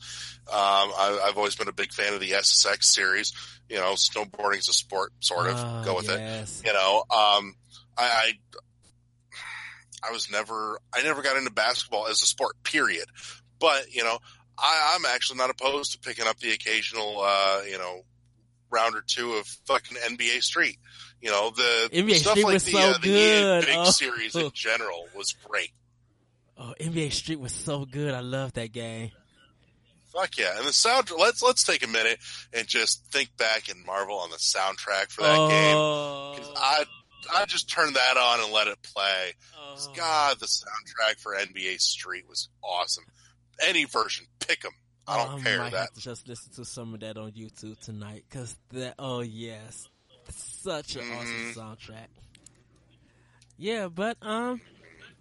[0.47, 3.33] Um, I, I've always been a big fan of the SSX series.
[3.69, 5.55] You know, snowboarding's a sport, sort of.
[5.57, 6.65] Ah, Go with it.
[6.65, 7.55] You know, um,
[7.97, 8.31] I, I
[10.07, 12.55] I was never I never got into basketball as a sport.
[12.63, 13.05] Period.
[13.59, 14.19] But you know,
[14.57, 18.01] I, I'm actually not opposed to picking up the occasional uh, you know
[18.71, 20.77] round or two of fucking NBA Street.
[21.21, 23.61] You know, the NBA stuff Street like was the, so uh, the EA.
[23.65, 23.89] Big Oh.
[23.91, 25.71] series in general was great.
[26.57, 28.13] Oh, NBA Street was so good.
[28.13, 29.11] I love that game.
[30.13, 30.57] Fuck yeah!
[30.57, 31.09] And the sound.
[31.17, 32.19] Let's let's take a minute
[32.53, 35.75] and just think back and marvel on the soundtrack for that game.
[35.75, 36.85] oh, 'Cause I
[37.33, 39.33] I just turned that on and let it play.
[39.57, 39.91] oh.
[39.93, 43.03] God, the soundtrack for NBA Street was awesome.
[43.59, 44.71] Any version, pick them.
[45.07, 45.77] I don't I care might that.
[45.79, 48.95] have to just listen to some of that on YouTube tonight because that.
[48.99, 49.87] Oh yes,
[50.29, 51.15] such an Mhm.
[51.53, 52.07] awesome soundtrack.
[53.57, 54.59] Yeah, but um,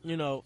[0.04, 0.44] you know,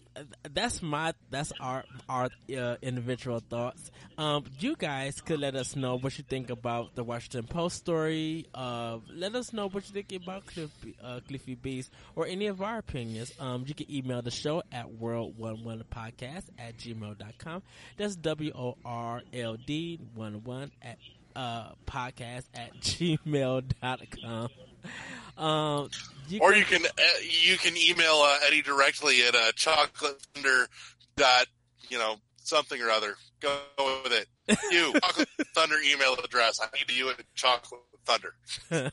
[0.53, 3.91] that's my that's our our uh, individual thoughts.
[4.17, 8.47] Um, you guys could let us know what you think about the Washington Post story.
[8.53, 10.71] Uh, let us know what you think about Cliff,
[11.03, 13.31] uh, Cliffy Beast or any of our opinions.
[13.39, 17.61] Um, you can email the show at world one one podcast at gmail.com.
[17.97, 20.97] That's W O R L D one one at
[21.35, 24.49] uh podcast at gmail.com.
[25.37, 25.89] Um,
[26.27, 27.01] you Or can- you can uh,
[27.45, 30.67] you can email uh, Eddie directly at uh, chocolate thunder
[31.15, 31.45] dot
[31.89, 33.15] you know something or other.
[33.39, 33.57] Go
[34.03, 34.27] with it.
[34.69, 36.59] You chocolate thunder email address.
[36.61, 38.33] I need you at chocolate thunder.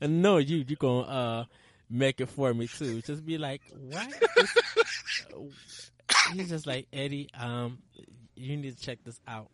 [0.00, 1.44] and no, you you gonna uh
[1.90, 3.02] make it for me too.
[3.02, 4.14] Just be like, what?
[6.34, 7.30] He's just like Eddie.
[7.38, 7.78] Um,
[8.36, 9.48] you need to check this out.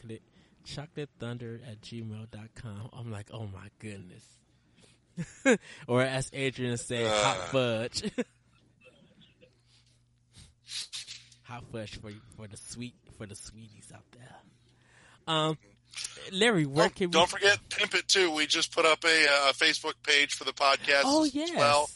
[0.00, 0.22] Click
[0.64, 2.90] chocolate thunder at gmail.com.
[2.92, 4.24] I'm like, oh my goodness.
[5.86, 7.46] or as Adrian said, hot Uh.
[7.46, 8.10] fudge.
[11.42, 14.36] hot fudge for for the sweet for the sweeties out there.
[15.26, 15.58] Um,
[16.32, 17.12] Larry, where Don't, can we?
[17.12, 18.30] don't forget Pimp It too.
[18.32, 21.02] We just put up a, uh Facebook page for the podcast.
[21.04, 21.56] Oh as yes.
[21.56, 21.90] well.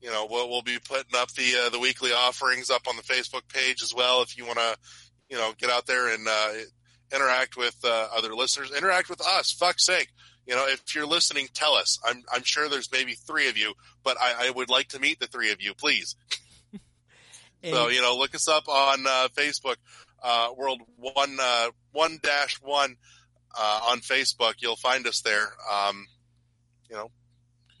[0.00, 3.02] You know, we'll, we'll be putting up the uh, the weekly offerings up on the
[3.02, 4.22] Facebook page as well.
[4.22, 4.76] If you want to,
[5.28, 6.52] you know, get out there and uh,
[7.12, 9.50] interact with uh, other listeners, interact with us.
[9.52, 10.08] Fuck's sake,
[10.48, 11.98] you know, if you're listening, tell us.
[12.04, 15.20] I'm I'm sure there's maybe three of you, but I, I would like to meet
[15.20, 16.16] the three of you, please.
[17.64, 19.74] So you know, look us up on uh, Facebook,
[20.22, 22.94] uh, World One uh, One Dash One
[23.58, 24.54] uh, on Facebook.
[24.60, 25.48] You'll find us there.
[25.68, 26.06] Um,
[26.88, 27.10] you know,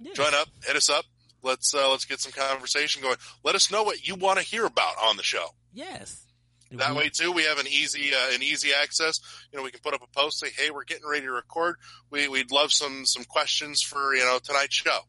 [0.00, 0.14] yeah.
[0.14, 1.04] join up, hit us up.
[1.44, 3.18] Let's uh, let's get some conversation going.
[3.44, 5.46] Let us know what you want to hear about on the show.
[5.72, 6.26] Yes.
[6.72, 9.20] That way too, we have an easy uh, an easy access.
[9.52, 11.76] You know, we can put up a post say, "Hey, we're getting ready to record.
[12.10, 15.00] We we'd love some some questions for you know tonight's show."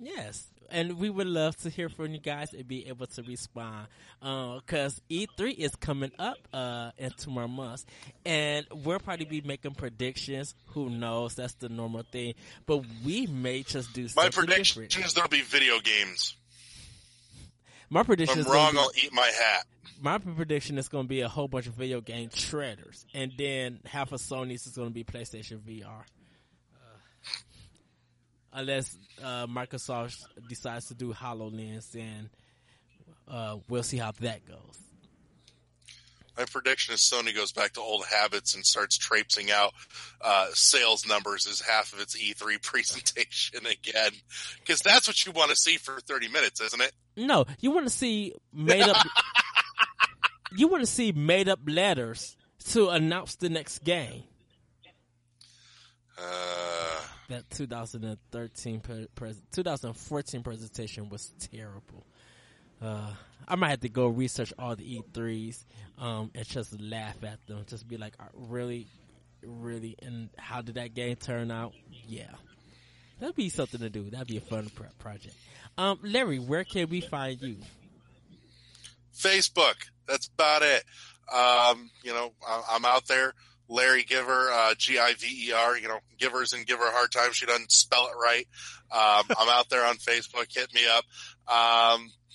[0.00, 0.44] Yes.
[0.70, 3.86] And we would love to hear from you guys and be able to respond.
[4.20, 7.86] Because E3 is coming up uh, in two more months.
[8.26, 10.54] And we'll probably be making predictions.
[10.74, 11.36] Who knows?
[11.36, 12.34] That's the normal thing.
[12.66, 15.06] But we may just do My something prediction different.
[15.06, 16.34] is there'll be video games.
[17.90, 19.66] My If prediction I'm wrong, be- I'll eat my hat.
[20.00, 23.80] my prediction is going to be a whole bunch of video game shredders, and then
[23.86, 25.86] half of Sony's is going to be PlayStation VR.
[26.74, 26.78] Uh,
[28.52, 30.16] unless uh, Microsoft
[30.48, 32.28] decides to do Hololens, then
[33.26, 34.78] uh, we'll see how that goes.
[36.38, 39.72] My prediction is Sony goes back to old habits and starts traipsing out
[40.20, 44.12] uh, sales numbers as half of its E3 presentation again,
[44.60, 46.92] because that's what you want to see for 30 minutes, isn't it?
[47.16, 49.04] No, you want to see made up.
[50.56, 52.36] you want to see made up letters
[52.66, 54.22] to announce the next game.
[56.16, 62.06] Uh, That 2013 pre- pres 2014 presentation was terrible.
[62.82, 63.12] Uh,
[63.46, 65.64] I might have to go research all the E3s
[65.98, 67.64] um, and just laugh at them.
[67.66, 68.86] Just be like, "Uh, really,
[69.42, 71.72] really, and how did that game turn out?
[72.06, 72.30] Yeah,
[73.20, 74.10] that'd be something to do.
[74.10, 75.34] That'd be a fun pro- project.
[75.76, 77.56] Um, Larry, where can we find you?
[79.16, 79.74] Facebook.
[80.06, 80.84] That's about it.
[81.32, 83.34] Um, you know, I- I'm out there.
[83.70, 87.32] Larry Giver, uh, G-I-V-E-R, you know, givers and give her a hard time.
[87.32, 88.48] She doesn't spell it right.
[88.90, 90.46] Um, I'm out there on Facebook.
[90.54, 91.04] Hit me up.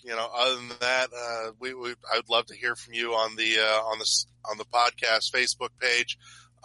[0.04, 3.12] You know, other than that, uh, we, we, I would love to hear from you
[3.14, 6.18] on the, uh, on the, on the podcast Facebook page.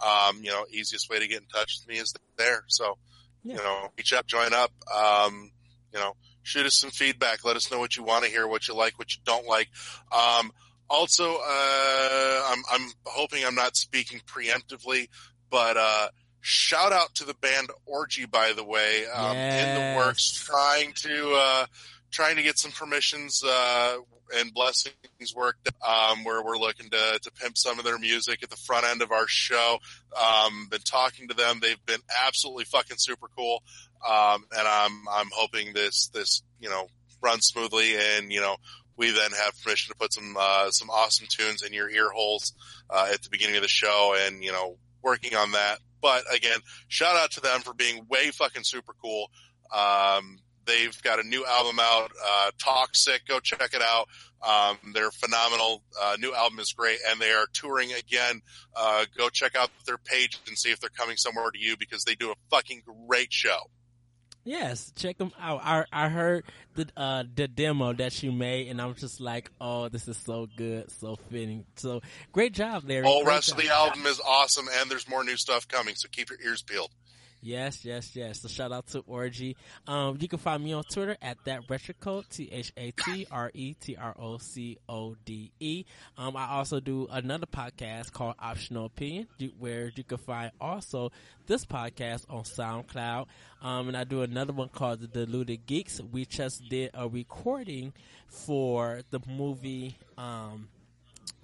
[0.05, 2.63] Um, you know, easiest way to get in touch with me is there.
[2.67, 2.97] So,
[3.43, 3.55] Yeah.
[3.55, 4.71] you know, reach out, join up.
[4.93, 5.51] Um,
[5.93, 6.13] you know,
[6.43, 7.43] shoot us some feedback.
[7.45, 9.69] Let us know what you want to hear, what you like, what you don't like.
[10.11, 10.51] Um,
[10.89, 15.07] also, uh, I'm, I'm hoping I'm not speaking preemptively,
[15.49, 16.07] but, uh,
[16.41, 21.33] shout out to the band Orgy, by the way, um, in the works, trying to,
[21.35, 21.65] uh,
[22.11, 23.97] trying to get some permissions, uh,
[24.35, 24.93] and blessings
[25.35, 28.85] worked, um, where we're looking to, to pimp some of their music at the front
[28.85, 29.79] end of our show.
[30.15, 31.59] Um, been talking to them.
[31.61, 33.63] They've been absolutely fucking super cool.
[34.07, 36.87] Um, and I'm, I'm hoping this, this, you know,
[37.21, 38.57] runs smoothly and, you know,
[38.95, 42.53] we then have permission to put some, uh, some awesome tunes in your ear holes,
[42.89, 45.79] uh, at the beginning of the show and, you know, working on that.
[46.01, 49.31] But again, shout out to them for being way fucking super cool.
[49.73, 50.39] Um,
[50.69, 53.25] they've got a new album out, uh, Toxic.
[53.27, 54.07] Go check it out.
[54.41, 55.83] Um, they're phenomenal.
[55.99, 58.41] Uh, new album is great and they are touring again.
[58.75, 62.03] Uh, go check out their page and see if they're coming somewhere to you because
[62.03, 63.69] they do a fucking great show.
[64.45, 65.61] Yes, check them out.
[65.63, 69.89] I I heard the uh the demo that you made, and I'm just like, oh,
[69.89, 71.65] this is so good, so fitting.
[71.75, 72.01] So
[72.31, 73.05] great job, Larry.
[73.05, 75.93] Whole rest of the album is awesome and there's more new stuff coming.
[75.95, 76.89] So keep your ears peeled.
[77.41, 78.41] Yes, yes, yes.
[78.41, 79.55] So shout out to Orgy.
[79.87, 83.49] Um, you can find me on Twitter at that retrocode, T H A T R
[83.53, 85.85] E T R O C O D E.
[86.17, 89.27] Um, I also do another podcast called Optional Opinion,
[89.57, 91.11] where you can find also
[91.47, 93.27] this podcast on SoundCloud.
[93.61, 96.01] Um, and I do another one called The Deluded Geeks.
[96.11, 97.93] We just did a recording
[98.27, 100.67] for the movie, um,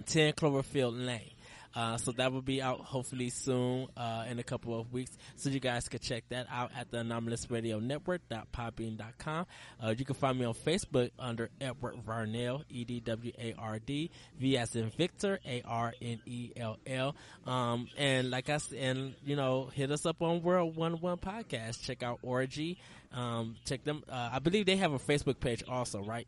[0.05, 1.31] 10 Cloverfield Lane.
[1.76, 5.11] Uh, so that will be out hopefully soon, uh, in a couple of weeks.
[5.36, 9.45] So you guys can check that out at the Anomalous Radio Network.podbean.com.
[9.84, 15.39] Uh, you can find me on Facebook under Edward Varnell, E-D-W-A-R-D, V as in Victor,
[15.45, 17.15] A-R-N-E-L-L.
[17.45, 21.17] Um, and like I said, and, you know, hit us up on World One One
[21.17, 21.84] Podcast.
[21.84, 22.78] Check out Orgy.
[23.13, 24.03] Um, check them.
[24.09, 26.28] Uh, I believe they have a Facebook page also, right?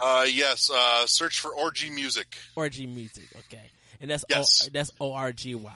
[0.00, 2.36] Uh, yes, uh, search for Orgy Music.
[2.56, 3.24] Orgy Music.
[3.38, 3.70] Okay.
[4.00, 4.66] And that's, Yes.
[4.66, 5.72] O, that's O-R-G-Y.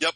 [0.00, 0.14] Yep.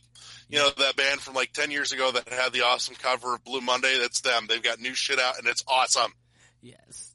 [0.48, 3.44] You know, that band from like 10 years ago that had the awesome cover of
[3.44, 4.46] Blue Monday, that's them.
[4.48, 6.12] They've got new shit out and it's awesome.
[6.60, 7.12] Yes.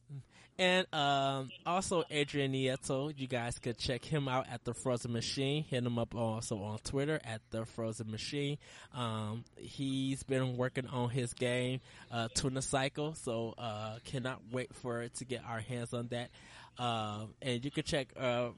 [0.58, 5.64] And um, also Adrian Nieto, you guys could check him out at the Frozen Machine.
[5.64, 8.60] Hit him up also on Twitter at the Frozen Machine.
[8.94, 11.80] Um, he's been working on his game,
[12.12, 16.30] uh, Tuna Cycle, so uh, cannot wait for it to get our hands on that.
[16.78, 18.50] Um, and you can check uh,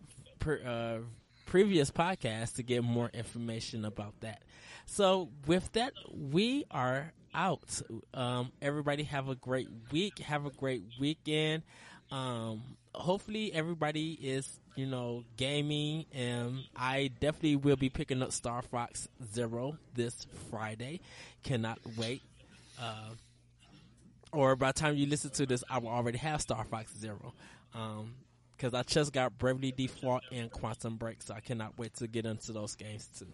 [0.48, 1.00] uh,
[1.46, 4.44] previous podcasts to get more information about that.
[4.86, 7.82] So with that, we are out.
[8.14, 10.20] Um, everybody have a great week.
[10.20, 11.64] Have a great weekend.
[12.12, 12.62] Um,
[12.94, 19.08] hopefully everybody is, you know, gaming and I definitely will be picking up Star Fox
[19.34, 21.02] Zero this Friday.
[21.44, 22.22] Cannot wait.
[22.80, 23.10] Uh,
[24.32, 27.34] or by the time you listen to this, I will already have Star Fox Zero.
[27.74, 28.16] Um,
[28.64, 32.26] cause I just got Bravely Default and Quantum Break, so I cannot wait to get
[32.26, 33.28] into those games too.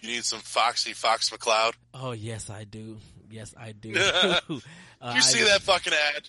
[0.00, 1.72] You need some Foxy Fox McCloud.
[1.92, 2.98] Oh yes, I do.
[3.30, 3.94] Yes, I do.
[5.04, 6.28] Uh, you see that fucking ad?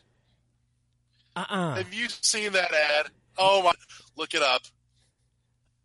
[1.36, 3.12] Uh uh Have you seen that ad?
[3.38, 3.72] Oh my,
[4.18, 4.64] look it up.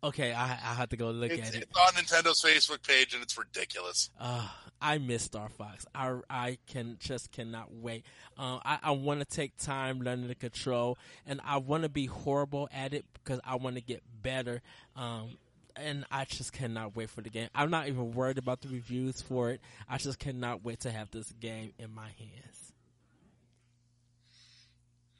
[0.03, 1.67] Okay, I I have to go look It's, at it.
[1.69, 4.09] it's on Nintendo's Facebook page and it's ridiculous.
[4.19, 4.47] Uh,
[4.81, 5.85] I miss Star Fox.
[5.93, 8.05] I I can just cannot wait.
[8.37, 12.05] Uh, I I want to take time learning to control, and I want to be
[12.05, 14.61] horrible at it because I want to get better.
[14.95, 15.37] Um,
[15.75, 17.49] and I just cannot wait for the game.
[17.55, 19.61] I'm not even worried about the reviews for it.
[19.89, 22.73] I just cannot wait to have this game in my hands.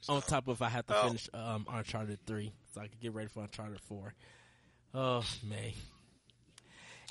[0.08, 1.06] On top of I have to Oh.
[1.06, 4.14] finish um, Uncharted three, so I can get ready for Uncharted four.
[4.94, 5.72] Oh man.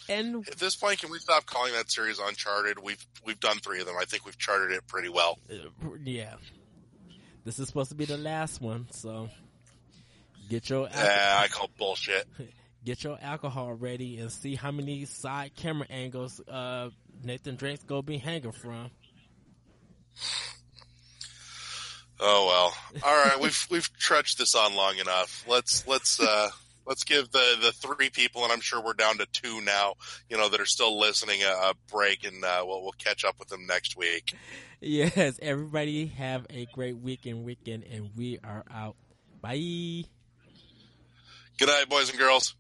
[0.10, 2.80] And At this point, can we stop calling that series Uncharted?
[2.84, 3.96] We've we've done three of them.
[4.00, 5.38] I think we've charted it pretty well.
[5.52, 6.34] uh, yeah,
[7.46, 9.30] this is supposed to be the last one, so
[10.50, 12.28] get your alco- Yeah, I call bullshit.
[12.86, 16.90] get your alcohol ready and see how many side camera angles uh,
[17.24, 18.90] Nathan Drake's gonna be hanging from.
[22.20, 23.02] Oh well.
[23.04, 25.46] All right, we've we've trudged this on long enough.
[25.48, 26.50] Let's let's uh
[26.90, 29.94] let's give the the three people, and I'm sure we're down to two now.
[30.30, 33.36] You know that are still listening a, a break, and uh, we'll we'll catch up
[33.40, 34.34] with them next week.
[34.82, 38.96] Yes, everybody have a great weekend, weekend, and we are out.
[39.42, 40.06] Bye.
[41.58, 42.56] Good night, boys and girls.